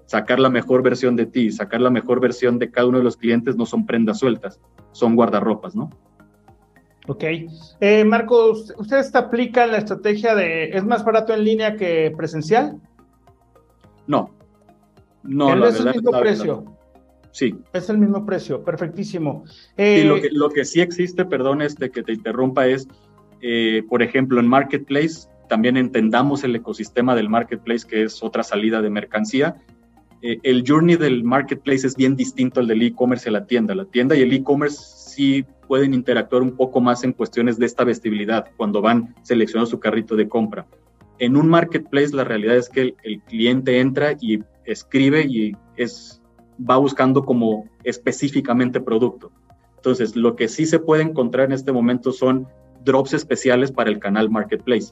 sacar 0.06 0.40
la 0.40 0.50
mejor 0.50 0.84
versión 0.84 1.16
de 1.16 1.26
ti, 1.26 1.52
sacar 1.52 1.82
la 1.82 1.90
mejor 1.90 2.20
versión 2.20 2.60
de 2.60 2.72
cada 2.72 2.88
uno 2.88 3.00
de 3.00 3.04
los 3.04 3.18
clientes 3.18 3.56
no 3.56 3.66
son 3.66 3.86
prendas 3.86 4.20
sueltas, 4.20 4.60
son 4.92 5.16
guardarropas, 5.16 5.76
¿no? 5.76 5.90
Ok. 7.08 7.24
Eh, 7.80 8.04
Marcos, 8.06 8.74
¿ustedes 8.78 9.14
aplican 9.16 9.72
la 9.72 9.78
estrategia 9.78 10.36
de 10.36 10.70
es 10.70 10.84
más 10.84 11.04
barato 11.06 11.34
en 11.34 11.44
línea 11.44 11.76
que 11.76 12.12
presencial? 12.16 12.80
No. 14.08 14.32
No, 15.24 15.66
es 15.68 15.80
el 15.80 15.94
mismo 15.94 16.12
precio. 16.12 16.66
Sí. 17.32 17.56
Es 17.74 17.90
el 17.90 17.98
mismo 17.98 18.26
precio, 18.26 18.64
perfectísimo. 18.64 19.44
y 19.78 19.82
eh, 19.82 20.04
lo 20.06 20.22
que, 20.22 20.30
lo 20.32 20.50
que 20.50 20.64
sí 20.64 20.82
existe, 20.82 21.26
perdón, 21.26 21.62
este 21.62 21.92
que 21.92 22.02
te 22.02 22.14
interrumpa, 22.14 22.68
es, 22.68 22.88
eh, 23.42 23.84
por 23.90 24.02
ejemplo, 24.02 24.40
en 24.40 24.48
Marketplace, 24.48 25.28
también 25.50 25.78
entendamos 25.78 26.44
el 26.44 26.56
ecosistema 26.56 27.14
del 27.14 27.30
Marketplace, 27.30 27.86
que 27.86 28.04
es 28.04 28.24
otra 28.24 28.44
salida 28.44 28.82
de 28.82 28.90
mercancía, 28.90 29.58
eh, 30.28 30.40
el 30.42 30.64
journey 30.66 30.96
del 30.96 31.24
marketplace 31.24 31.86
es 31.86 31.96
bien 31.96 32.16
distinto 32.16 32.60
al 32.60 32.66
del 32.66 32.82
e-commerce 32.82 33.30
y 33.30 33.32
la 33.32 33.46
tienda. 33.46 33.76
La 33.76 33.86
tienda 33.86 34.16
y 34.16 34.24
el 34.24 34.34
e-commerce 34.34 34.80
sí 34.80 35.46
pueden 35.68 35.94
interactuar 35.94 36.42
un 36.42 36.56
poco 36.56 36.82
más 36.82 37.04
en 37.04 37.14
cuestiones 37.14 37.60
de 37.60 37.68
esta 37.68 37.84
vestibilidad 37.84 38.48
cuando 38.58 38.82
van 38.82 39.14
seleccionando 39.22 39.70
su 39.70 39.80
carrito 39.80 40.16
de 40.16 40.28
compra. 40.28 40.66
En 41.20 41.38
un 41.38 41.48
marketplace 41.48 42.16
la 42.16 42.24
realidad 42.24 42.58
es 42.58 42.70
que 42.70 42.96
el, 43.04 43.22
cliente 43.22 43.80
entra 43.80 44.16
y 44.20 44.40
escribe 44.66 45.28
y 45.30 45.56
es, 45.78 46.24
va 46.60 46.78
buscando 46.78 47.24
como 47.24 47.70
específicamente 47.84 48.82
producto. 48.82 49.32
Entonces, 49.76 50.16
lo 50.16 50.36
que 50.36 50.48
sí 50.48 50.66
se 50.66 50.80
puede 50.80 51.04
encontrar 51.04 51.46
en 51.46 51.52
este 51.52 51.72
momento 51.72 52.12
son 52.12 52.48
drops 52.84 53.14
especiales 53.14 53.72
para 53.72 53.92
el 53.92 54.00
canal 54.00 54.32
marketplace 54.32 54.92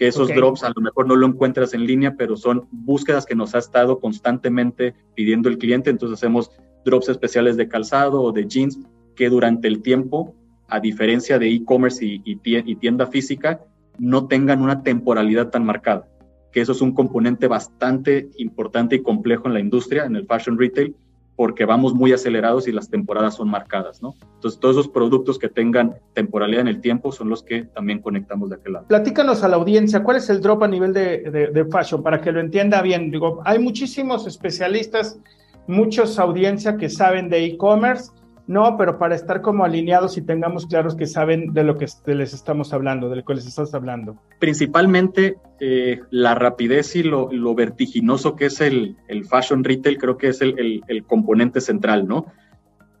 que 0.00 0.08
esos 0.08 0.28
drops 0.28 0.64
a 0.64 0.72
lo 0.74 0.80
mejor 0.80 1.06
no 1.06 1.14
lo 1.14 1.26
encuentras 1.26 1.74
en 1.74 1.86
línea, 1.86 2.14
pero 2.16 2.34
son 2.34 2.66
búsquedas 2.70 3.26
que 3.26 3.34
nos 3.34 3.54
ha 3.54 3.58
estado 3.58 4.00
constantemente 4.00 4.94
pidiendo 5.14 5.50
el 5.50 5.58
cliente. 5.58 5.90
Entonces 5.90 6.16
hacemos 6.16 6.50
drops 6.86 7.10
especiales 7.10 7.58
de 7.58 7.68
calzado 7.68 8.22
o 8.22 8.32
de 8.32 8.46
jeans 8.46 8.80
que 9.14 9.28
durante 9.28 9.68
el 9.68 9.82
tiempo, 9.82 10.34
a 10.68 10.80
diferencia 10.80 11.38
de 11.38 11.50
e-commerce 11.50 12.02
y, 12.02 12.22
y, 12.24 12.76
tienda 12.76 13.08
física, 13.08 13.60
no 13.98 14.26
tengan 14.26 14.62
una 14.62 14.82
temporalidad 14.82 15.50
tan 15.50 15.66
marcada. 15.66 16.08
Que 16.50 16.62
eso 16.62 16.72
es 16.72 16.80
un 16.80 16.94
componente 16.94 17.46
bastante 17.46 18.30
importante 18.38 18.96
y 18.96 19.02
complejo 19.02 19.48
en 19.48 19.52
la 19.52 19.60
industria, 19.60 20.06
en 20.06 20.16
el 20.16 20.24
fashion 20.24 20.58
retail, 20.58 20.96
porque 21.40 21.64
vamos 21.64 21.94
muy 21.94 22.12
acelerados 22.12 22.68
y 22.68 22.72
las 22.72 22.90
temporadas 22.90 23.36
son 23.36 23.48
marcadas, 23.48 24.02
¿no? 24.02 24.14
Entonces, 24.34 24.60
todos 24.60 24.76
esos 24.76 24.88
productos 24.88 25.38
que 25.38 25.48
tengan 25.48 25.96
temporalidad 26.12 26.60
en 26.60 26.68
el 26.68 26.82
tiempo 26.82 27.12
son 27.12 27.30
los 27.30 27.42
que 27.42 27.62
también 27.62 28.02
conectamos 28.02 28.50
de 28.50 28.56
aquel 28.56 28.74
lado. 28.74 28.86
Platícanos 28.88 29.42
a 29.42 29.48
la 29.48 29.56
audiencia, 29.56 30.02
¿cuál 30.02 30.18
es 30.18 30.28
el 30.28 30.42
drop 30.42 30.64
a 30.64 30.68
nivel 30.68 30.92
de, 30.92 31.50
de, 31.50 31.64
fashion? 31.64 32.02
Para 32.02 32.20
que 32.20 32.30
lo 32.30 32.40
entienda 32.40 32.82
bien. 32.82 33.10
Digo, 33.10 33.40
hay 33.46 33.58
muchísimos 33.58 34.26
especialistas, 34.26 35.18
muchos 35.66 36.18
audiencia 36.18 36.76
que 36.76 36.90
saben 36.90 37.30
de 37.30 37.42
e-commerce, 37.42 38.10
no, 38.50 38.76
pero 38.76 38.98
para 38.98 39.14
estar 39.14 39.42
como 39.42 39.64
alineados 39.64 40.18
y 40.18 40.22
tengamos 40.22 40.66
claros 40.66 40.96
que 40.96 41.06
saben 41.06 41.52
de 41.52 41.62
lo 41.62 41.78
que 41.78 41.86
les 42.06 42.34
estamos 42.34 42.72
hablando, 42.72 43.08
de 43.08 43.14
lo 43.14 43.24
que 43.24 43.34
les 43.34 43.46
estás 43.46 43.72
hablando. 43.74 44.20
Principalmente 44.40 45.36
eh, 45.60 46.00
la 46.10 46.34
rapidez 46.34 46.96
y 46.96 47.04
lo, 47.04 47.28
vertiginoso 47.54 48.34
que 48.34 48.46
es 48.46 48.60
el, 48.60 48.96
fashion 49.30 49.62
retail, 49.62 49.98
creo 49.98 50.16
que 50.16 50.30
es 50.30 50.40
el, 50.42 50.82
componente 51.06 51.60
central, 51.60 52.08
¿no? 52.08 52.26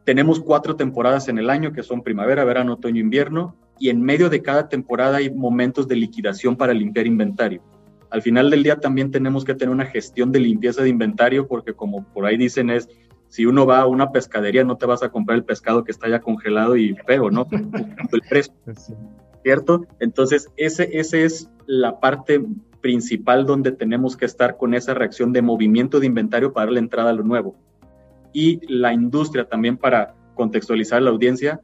Tenemos 0.04 0.38
cuatro 0.38 0.76
temporadas 0.76 1.26
en 1.26 1.38
el 1.38 1.50
año 1.50 1.72
que 1.72 1.82
son 1.82 2.04
primavera, 2.04 2.44
verano, 2.44 2.74
otoño, 2.74 3.00
invierno, 3.00 3.56
y 3.80 3.88
en 3.88 4.02
medio 4.02 4.30
de 4.30 4.42
cada 4.42 4.68
temporada 4.68 5.16
hay 5.16 5.34
momentos 5.34 5.88
de 5.88 5.96
liquidación 5.96 6.54
para 6.54 6.72
limpiar 6.72 7.08
inventario. 7.08 7.60
Al 8.08 8.22
final 8.22 8.50
del 8.50 8.62
día 8.62 8.76
también 8.76 9.10
tenemos 9.10 9.44
que 9.44 9.56
tener 9.56 9.74
una 9.74 9.86
gestión 9.86 10.30
de 10.30 10.38
limpieza 10.38 10.84
de 10.84 10.90
inventario 10.90 11.48
porque 11.48 11.72
como 11.72 12.04
por 12.12 12.24
ahí 12.24 12.36
dicen 12.36 12.70
es 12.70 12.88
si 13.30 13.46
uno 13.46 13.64
va 13.64 13.78
a 13.78 13.86
una 13.86 14.10
pescadería, 14.10 14.64
no 14.64 14.76
te 14.76 14.86
vas 14.86 15.04
a 15.04 15.08
comprar 15.08 15.38
el 15.38 15.44
pescado 15.44 15.84
que 15.84 15.92
está 15.92 16.08
ya 16.08 16.20
congelado 16.20 16.76
y 16.76 16.96
feo, 17.06 17.30
¿no? 17.30 17.46
el 18.12 18.22
precio. 18.28 18.52
¿Cierto? 19.44 19.86
Entonces, 20.00 20.48
ese, 20.56 20.98
ese 20.98 21.24
es 21.24 21.48
la 21.66 22.00
parte 22.00 22.44
principal 22.80 23.46
donde 23.46 23.70
tenemos 23.70 24.16
que 24.16 24.24
estar 24.24 24.56
con 24.56 24.74
esa 24.74 24.94
reacción 24.94 25.32
de 25.32 25.42
movimiento 25.42 26.00
de 26.00 26.06
inventario 26.06 26.52
para 26.52 26.72
la 26.72 26.80
entrada 26.80 27.10
a 27.10 27.12
lo 27.14 27.22
nuevo. 27.22 27.54
Y 28.32 28.60
la 28.66 28.92
industria 28.92 29.48
también 29.48 29.76
para 29.76 30.16
contextualizar 30.34 31.00
la 31.00 31.10
audiencia, 31.10 31.60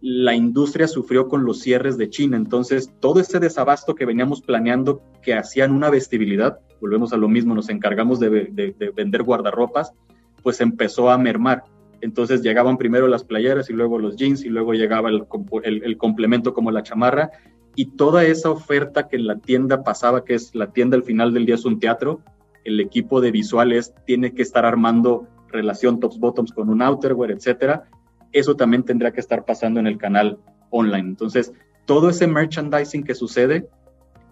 la 0.00 0.34
industria 0.34 0.88
sufrió 0.88 1.28
con 1.28 1.44
los 1.44 1.60
cierres 1.60 1.96
de 1.96 2.10
China, 2.10 2.36
entonces 2.36 2.92
todo 3.00 3.20
ese 3.20 3.38
desabasto 3.38 3.94
que 3.94 4.04
veníamos 4.04 4.42
planeando 4.42 5.00
que 5.22 5.34
hacían 5.34 5.72
una 5.72 5.90
vestibilidad, 5.90 6.58
volvemos 6.80 7.12
a 7.12 7.16
lo 7.16 7.28
mismo, 7.28 7.54
nos 7.54 7.68
encargamos 7.68 8.20
de, 8.20 8.28
de 8.28 8.92
vender 8.94 9.22
guardarropas, 9.22 9.94
pues 10.44 10.60
empezó 10.60 11.10
a 11.10 11.18
mermar. 11.18 11.64
Entonces 12.00 12.42
llegaban 12.42 12.76
primero 12.76 13.08
las 13.08 13.24
playeras 13.24 13.70
y 13.70 13.72
luego 13.72 13.98
los 13.98 14.14
jeans 14.14 14.44
y 14.44 14.50
luego 14.50 14.74
llegaba 14.74 15.08
el, 15.08 15.96
complemento 15.96 16.52
como 16.52 16.70
la 16.70 16.82
chamarra 16.82 17.30
y 17.74 17.86
toda 17.96 18.24
esa 18.24 18.50
oferta 18.50 19.08
que 19.08 19.16
en 19.16 19.26
la 19.26 19.38
tienda 19.38 19.82
pasaba, 19.82 20.24
que 20.24 20.34
es 20.34 20.54
la 20.54 20.70
tienda 20.70 20.96
al 20.96 21.02
final 21.02 21.32
del 21.32 21.46
día 21.46 21.56
es 21.56 21.64
un 21.64 21.80
teatro, 21.80 22.20
el 22.62 22.78
equipo 22.78 23.20
de 23.20 23.30
visuales 23.30 23.94
tiene 24.06 24.34
que 24.34 24.42
estar 24.42 24.64
armando 24.64 25.26
relación 25.48 25.98
tops 25.98 26.18
bottoms 26.18 26.52
con 26.52 26.68
un 26.68 26.82
outerwear, 26.82 27.30
etcétera, 27.30 27.88
eso 28.32 28.54
también 28.54 28.82
tendría 28.82 29.12
que 29.12 29.20
estar 29.20 29.44
pasando 29.44 29.80
en 29.80 29.86
el 29.86 29.96
canal 29.96 30.38
online. 30.70 31.08
Entonces, 31.08 31.52
todo 31.86 32.10
ese 32.10 32.26
merchandising 32.26 33.04
que 33.04 33.14
sucede 33.14 33.68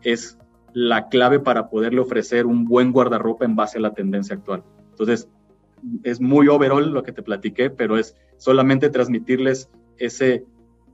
es 0.03 0.38
la 0.75 1.09
clave 1.09 1.40
para 1.40 1.68
poderle 1.68 2.01
ofrecer 2.01 2.46
un 2.46 2.64
buen 2.64 2.92
guardarropa 2.92 3.44
en 3.44 3.57
base 3.57 3.79
a 3.79 3.81
la 3.81 3.94
tendencia 3.94 4.37
actual. 4.37 4.62
Entonces, 4.90 5.29
es 6.03 6.21
muy 6.21 6.49
overall 6.49 6.92
lo 6.92 7.03
que 7.03 7.12
te 7.12 7.23
platiqué, 7.23 7.71
pero 7.71 7.99
es 7.99 8.16
solamente 8.37 8.90
transmitirles 8.90 9.71
ese, 9.99 10.45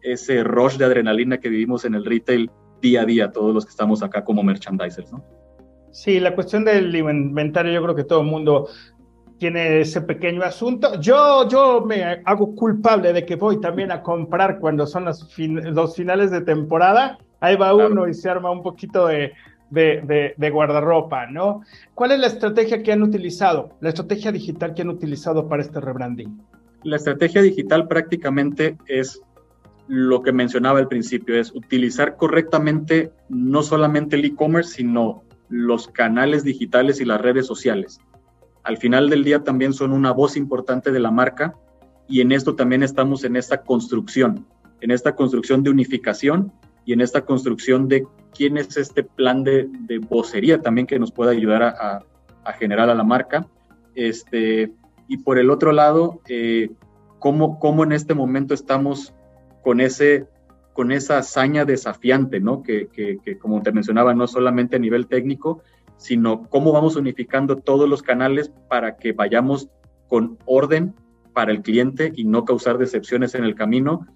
ese 0.02 0.44
rush 0.44 0.76
de 0.76 0.84
adrenalina 0.84 1.38
que 1.38 1.48
vivimos 1.48 1.84
en 1.84 1.94
el 1.94 2.04
retail 2.04 2.50
día 2.80 3.02
a 3.02 3.04
día, 3.04 3.32
todos 3.32 3.54
los 3.54 3.64
que 3.64 3.70
estamos 3.70 4.02
acá 4.02 4.24
como 4.24 4.42
merchandisers, 4.42 5.12
¿no? 5.12 5.24
Sí, 5.90 6.20
la 6.20 6.34
cuestión 6.34 6.64
del 6.64 6.94
inventario, 6.94 7.72
yo 7.72 7.82
creo 7.82 7.94
que 7.94 8.04
todo 8.04 8.20
el 8.20 8.26
mundo 8.26 8.68
tiene 9.38 9.80
ese 9.80 10.00
pequeño 10.02 10.42
asunto. 10.42 11.00
Yo, 11.00 11.48
yo 11.48 11.80
me 11.80 12.02
hago 12.24 12.54
culpable 12.54 13.12
de 13.12 13.24
que 13.24 13.36
voy 13.36 13.60
también 13.60 13.90
a 13.90 14.02
comprar 14.02 14.58
cuando 14.58 14.86
son 14.86 15.06
los, 15.06 15.26
los 15.38 15.96
finales 15.96 16.30
de 16.30 16.42
temporada. 16.42 17.18
Ahí 17.40 17.56
va 17.56 17.74
uno 17.74 18.08
y 18.08 18.14
se 18.14 18.28
arma 18.28 18.50
un 18.50 18.62
poquito 18.62 19.06
de, 19.06 19.32
de, 19.70 20.50
guardarropa, 20.52 21.26
¿no? 21.26 21.62
¿Cuál 21.94 22.12
es 22.12 22.20
la 22.20 22.26
estrategia 22.26 22.82
que 22.82 22.92
han 22.92 23.02
utilizado, 23.02 23.76
la 23.80 23.90
estrategia 23.90 24.32
digital 24.32 24.74
que 24.74 24.82
han 24.82 24.88
utilizado 24.88 25.48
para 25.48 25.62
este 25.62 25.80
rebranding? 25.80 26.40
La 26.84 26.96
estrategia 26.96 27.42
digital 27.42 27.88
prácticamente 27.88 28.76
es 28.86 29.20
lo 29.88 30.22
que 30.22 30.32
mencionaba 30.32 30.78
al 30.78 30.88
principio, 30.88 31.38
es 31.38 31.54
utilizar 31.54 32.16
correctamente 32.16 33.10
no 33.28 33.62
solamente 33.62 34.16
el 34.16 34.24
e-commerce, 34.24 34.74
sino 34.74 35.24
los 35.48 35.88
canales 35.88 36.44
digitales 36.44 37.00
y 37.00 37.04
las 37.04 37.20
redes 37.20 37.46
sociales. 37.46 38.00
Al 38.64 38.76
final 38.76 39.08
del 39.08 39.24
día 39.24 39.44
también 39.44 39.72
son 39.72 39.92
una 39.92 40.12
voz 40.12 40.36
importante 40.36 40.92
de 40.92 41.00
la 41.00 41.10
marca 41.10 41.54
y 42.06 42.20
en 42.20 42.32
esto 42.32 42.54
también 42.54 42.82
estamos 42.82 43.24
en 43.24 43.36
esta 43.36 43.62
construcción, 43.62 44.46
en 44.80 44.90
esta 44.90 45.14
construcción 45.14 45.62
de 45.62 45.70
unificación 45.70 46.52
y 46.88 46.94
en 46.94 47.02
esta 47.02 47.26
construcción 47.26 47.86
de 47.86 48.06
quién 48.34 48.56
es 48.56 48.78
este 48.78 49.02
plan 49.02 49.44
de, 49.44 49.68
vocería 50.08 50.62
también 50.62 50.86
que 50.86 50.98
nos 50.98 51.12
pueda 51.12 51.32
ayudar 51.32 51.62
a, 51.62 52.02
generar 52.58 52.88
a 52.88 52.94
la 52.94 53.04
marca. 53.04 53.46
Este, 53.94 54.72
y 55.06 55.18
por 55.18 55.38
el 55.38 55.50
otro 55.50 55.72
lado, 55.72 56.22
eh, 56.30 56.70
cómo, 57.18 57.58
cómo 57.58 57.84
en 57.84 57.92
este 57.92 58.14
momento 58.14 58.54
estamos 58.54 59.12
con, 59.62 59.82
ese, 59.82 60.28
con 60.72 60.90
esa 60.90 61.18
hazaña 61.18 61.66
desafiante, 61.66 62.40
¿no? 62.40 62.62
Que, 62.62 62.88
que, 62.88 63.36
como 63.36 63.60
te 63.60 63.70
mencionaba, 63.70 64.14
no 64.14 64.26
solamente 64.26 64.76
a 64.76 64.78
nivel 64.78 65.08
técnico, 65.08 65.60
sino 65.98 66.44
cómo 66.48 66.72
vamos 66.72 66.96
unificando 66.96 67.56
todos 67.56 67.86
los 67.86 68.02
canales 68.02 68.50
para 68.70 68.96
que 68.96 69.12
vayamos 69.12 69.68
con 70.08 70.38
orden 70.46 70.94
para 71.34 71.52
el 71.52 71.60
cliente 71.60 72.12
y 72.16 72.24
no 72.24 72.46
causar 72.46 72.78
decepciones 72.78 73.34
en 73.34 73.44
el 73.44 73.54
camino, 73.54 74.06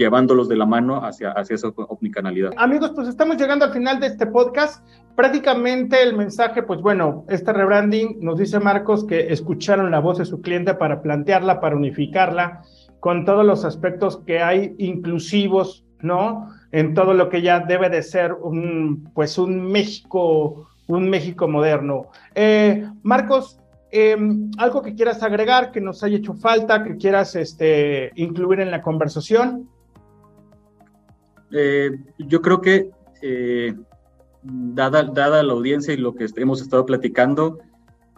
llevándolos 0.00 0.48
de 0.48 0.56
la 0.56 0.64
mano 0.64 1.04
hacia, 1.04 1.30
hacia 1.32 1.54
esa 1.56 1.68
omnicanalidad. 1.68 2.52
Amigos, 2.56 2.92
pues 2.94 3.06
estamos 3.06 3.36
llegando 3.36 3.66
al 3.66 3.72
final 3.72 4.00
de 4.00 4.06
este 4.06 4.26
podcast. 4.26 4.82
Prácticamente 5.14 6.02
el 6.02 6.16
mensaje, 6.16 6.62
pues 6.62 6.80
bueno, 6.80 7.26
este 7.28 7.52
rebranding 7.52 8.16
nos 8.20 8.38
dice 8.38 8.58
Marcos 8.58 9.04
que 9.04 9.30
escucharon 9.30 9.90
la 9.90 10.00
voz 10.00 10.16
de 10.16 10.24
su 10.24 10.40
cliente 10.40 10.72
para 10.72 11.02
plantearla, 11.02 11.60
para 11.60 11.76
unificarla, 11.76 12.62
con 12.98 13.26
todos 13.26 13.44
los 13.44 13.66
aspectos 13.66 14.22
que 14.26 14.40
hay 14.40 14.74
inclusivos, 14.78 15.84
¿no? 16.00 16.48
En 16.72 16.94
todo 16.94 17.12
lo 17.12 17.28
que 17.28 17.42
ya 17.42 17.60
debe 17.60 17.90
de 17.90 18.02
ser 18.02 18.32
un, 18.32 19.10
pues 19.14 19.36
un 19.36 19.70
México, 19.70 20.66
un 20.86 21.10
México 21.10 21.46
moderno. 21.46 22.06
Eh, 22.34 22.88
Marcos, 23.02 23.60
em, 23.90 24.50
algo 24.56 24.80
que 24.80 24.94
quieras 24.94 25.22
agregar, 25.22 25.72
que 25.72 25.82
nos 25.82 26.02
haya 26.02 26.16
hecho 26.16 26.32
falta, 26.32 26.82
que 26.84 26.96
quieras 26.96 27.36
este, 27.36 28.12
incluir 28.14 28.60
en 28.60 28.70
la 28.70 28.80
conversación. 28.80 29.68
Eh, 31.52 31.90
yo 32.18 32.40
creo 32.42 32.60
que, 32.60 32.90
eh, 33.22 33.74
dada, 34.42 35.02
dada 35.02 35.42
la 35.42 35.52
audiencia 35.52 35.92
y 35.92 35.96
lo 35.96 36.14
que 36.14 36.26
hemos 36.36 36.62
estado 36.62 36.86
platicando, 36.86 37.58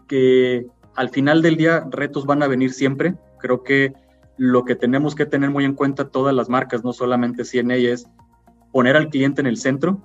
que 0.06 0.66
al 0.94 1.08
final 1.10 1.42
del 1.42 1.56
día 1.56 1.86
retos 1.90 2.26
van 2.26 2.42
a 2.42 2.48
venir 2.48 2.72
siempre. 2.72 3.14
Creo 3.38 3.62
que 3.62 3.94
lo 4.36 4.64
que 4.64 4.76
tenemos 4.76 5.14
que 5.14 5.26
tener 5.26 5.50
muy 5.50 5.64
en 5.64 5.74
cuenta 5.74 6.08
todas 6.08 6.34
las 6.34 6.48
marcas, 6.48 6.84
no 6.84 6.92
solamente 6.92 7.44
CNA, 7.44 7.76
es 7.76 8.06
poner 8.72 8.96
al 8.96 9.08
cliente 9.08 9.40
en 9.40 9.46
el 9.46 9.56
centro, 9.56 10.02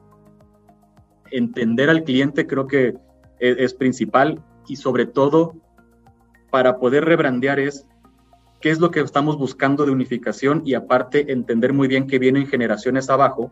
entender 1.31 1.89
al 1.89 2.03
cliente 2.03 2.47
creo 2.47 2.67
que 2.67 2.95
es, 3.39 3.57
es 3.57 3.73
principal 3.73 4.43
y 4.67 4.75
sobre 4.75 5.05
todo 5.05 5.55
para 6.51 6.77
poder 6.79 7.05
rebrandear 7.05 7.59
es 7.59 7.85
qué 8.67 8.71
es 8.71 8.81
lo 8.81 8.91
que 8.91 8.99
estamos 8.99 9.37
buscando 9.37 9.85
de 9.85 9.93
unificación 9.93 10.61
y 10.65 10.73
aparte 10.73 11.31
entender 11.31 11.71
muy 11.71 11.87
bien 11.87 12.05
que 12.05 12.19
vienen 12.19 12.47
generaciones 12.47 13.09
abajo 13.09 13.49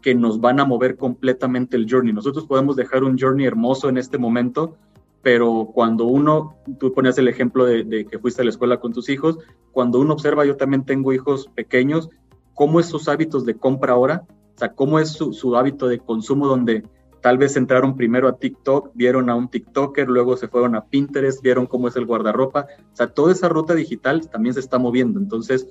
que 0.00 0.14
nos 0.14 0.40
van 0.40 0.60
a 0.60 0.64
mover 0.64 0.96
completamente 0.96 1.76
el 1.76 1.88
journey. 1.90 2.12
Nosotros 2.12 2.46
podemos 2.46 2.76
dejar 2.76 3.02
un 3.02 3.18
journey 3.18 3.46
hermoso 3.46 3.88
en 3.88 3.98
este 3.98 4.16
momento, 4.16 4.76
pero 5.22 5.72
cuando 5.74 6.04
uno, 6.04 6.54
tú 6.78 6.92
ponías 6.92 7.18
el 7.18 7.26
ejemplo 7.26 7.64
de, 7.64 8.06
que 8.08 8.16
fuiste 8.20 8.42
a 8.42 8.44
la 8.44 8.52
escuela 8.52 8.78
con 8.78 8.92
tus 8.92 9.08
hijos, 9.08 9.40
cuando 9.72 9.98
uno 9.98 10.12
observa, 10.12 10.44
yo 10.44 10.56
también 10.56 10.84
tengo 10.84 11.12
hijos 11.12 11.50
pequeños, 11.56 12.08
cómo 12.54 12.78
es 12.78 12.86
sus 12.86 13.08
hábitos 13.08 13.44
de 13.44 13.56
compra 13.56 13.94
ahora, 13.94 14.24
o 14.54 14.56
sea, 14.56 14.72
cómo 14.72 15.00
es 15.00 15.08
su, 15.08 15.32
su 15.32 15.56
hábito 15.56 15.88
de 15.88 15.98
consumo 15.98 16.46
donde 16.46 16.84
tal 17.24 17.38
vez 17.38 17.56
entraron 17.56 17.96
primero 17.96 18.28
a 18.28 18.36
TikTok, 18.36 18.90
vieron 18.92 19.30
a 19.30 19.34
un 19.34 19.48
TikToker, 19.48 20.06
luego 20.08 20.36
se 20.36 20.46
fueron 20.46 20.74
a 20.76 20.84
Pinterest, 20.84 21.40
vieron 21.42 21.64
cómo 21.64 21.88
es 21.88 21.96
el 21.96 22.04
guardarropa, 22.04 22.66
o 22.92 22.94
sea, 22.94 23.06
toda 23.06 23.32
esa 23.32 23.48
ruta 23.48 23.74
digital 23.74 24.28
también 24.28 24.52
se 24.52 24.60
está 24.60 24.78
moviendo, 24.78 25.18
entonces, 25.18 25.66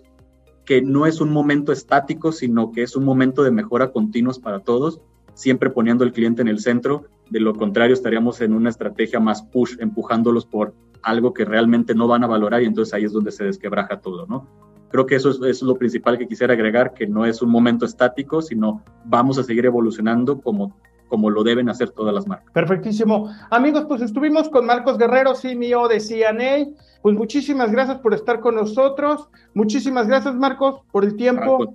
que 0.66 0.82
no 0.82 1.06
es 1.06 1.22
un 1.22 1.32
momento 1.32 1.72
estático, 1.72 2.32
sino 2.32 2.72
que 2.72 2.82
es 2.82 2.96
un 2.96 3.06
momento 3.06 3.44
de 3.44 3.52
mejora 3.52 3.92
continuos 3.92 4.40
para 4.40 4.62
todos 4.62 5.00
siempre 5.36 5.70
poniendo 5.70 6.04
al 6.04 6.12
cliente 6.12 6.42
en 6.42 6.48
el 6.48 6.60
centro. 6.60 7.06
De 7.30 7.40
lo 7.40 7.54
contrario, 7.54 7.94
estaríamos 7.94 8.42
en 8.42 8.54
una 8.54 8.70
estrategia 8.70 9.20
más 9.20 9.44
push, 9.44 9.76
empujándolos 9.80 10.48
por 10.48 10.74
algo 11.04 11.34
que 11.34 11.46
realmente 11.46 11.94
no 11.94 12.08
van 12.08 12.24
a 12.24 12.28
valorar 12.28 12.64
y 12.64 12.66
entonces 12.66 12.96
ahí 12.96 13.04
es 13.04 13.12
donde 13.12 13.32
se 13.32 13.44
desquebraja 13.44 14.00
todo, 14.00 14.26
¿no? 14.26 14.48
Creo 14.90 15.06
que 15.06 15.16
eso 15.16 15.32
es, 15.46 15.62
lo 15.62 15.76
principal 15.76 16.18
que 16.18 16.28
quisiera 16.28 16.54
agregar, 16.54 16.94
que 16.94 17.08
no 17.08 17.26
es 17.26 17.42
un 17.42 17.50
momento 17.50 17.86
estático, 17.86 18.42
sino 18.42 18.84
vamos 19.06 19.38
a 19.40 19.44
seguir 19.44 19.66
evolucionando 19.66 20.40
como 20.40 20.76
como 21.14 21.30
lo 21.30 21.44
deben 21.44 21.70
hacer 21.70 21.92
todas 21.92 22.12
las 22.12 22.26
marcas. 22.26 22.52
Perfectísimo. 22.54 23.32
Amigos, 23.52 23.86
pues 23.88 24.02
estuvimos 24.02 24.50
con 24.50 24.66
Marcos 24.66 24.98
Guerrero, 24.98 25.36
CEO 25.36 25.88
de 25.88 26.00
CNA. 26.00 26.76
Pues 27.04 27.16
muchísimas 27.16 27.72
gracias 27.72 28.00
por 28.00 28.16
estar 28.16 28.40
con 28.40 28.56
nosotros. 28.56 29.30
Muchísimas 29.54 30.08
gracias, 30.08 30.34
Marcos, 30.34 30.82
por 30.92 31.04
el 31.04 31.16
tiempo. 31.16 31.72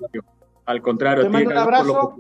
Al 0.66 0.82
contrario, 0.82 1.22
Te 1.22 1.30
mando 1.30 1.50
un 1.50 1.56
abrazo. 1.56 2.16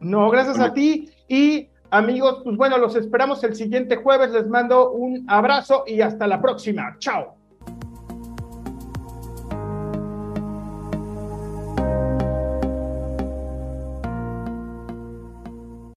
No, 0.00 0.30
gracias 0.30 0.58
a 0.58 0.72
ti. 0.72 1.10
Y 1.28 1.68
amigos, 1.90 2.40
pues 2.44 2.56
bueno, 2.56 2.78
los 2.78 2.96
esperamos 2.96 3.44
el 3.44 3.54
siguiente 3.54 3.96
jueves. 3.96 4.30
Les 4.30 4.48
mando 4.48 4.92
un 4.92 5.26
abrazo 5.28 5.84
y 5.86 6.00
hasta 6.00 6.26
la 6.26 6.40
próxima. 6.40 6.96
Chao. 6.98 7.39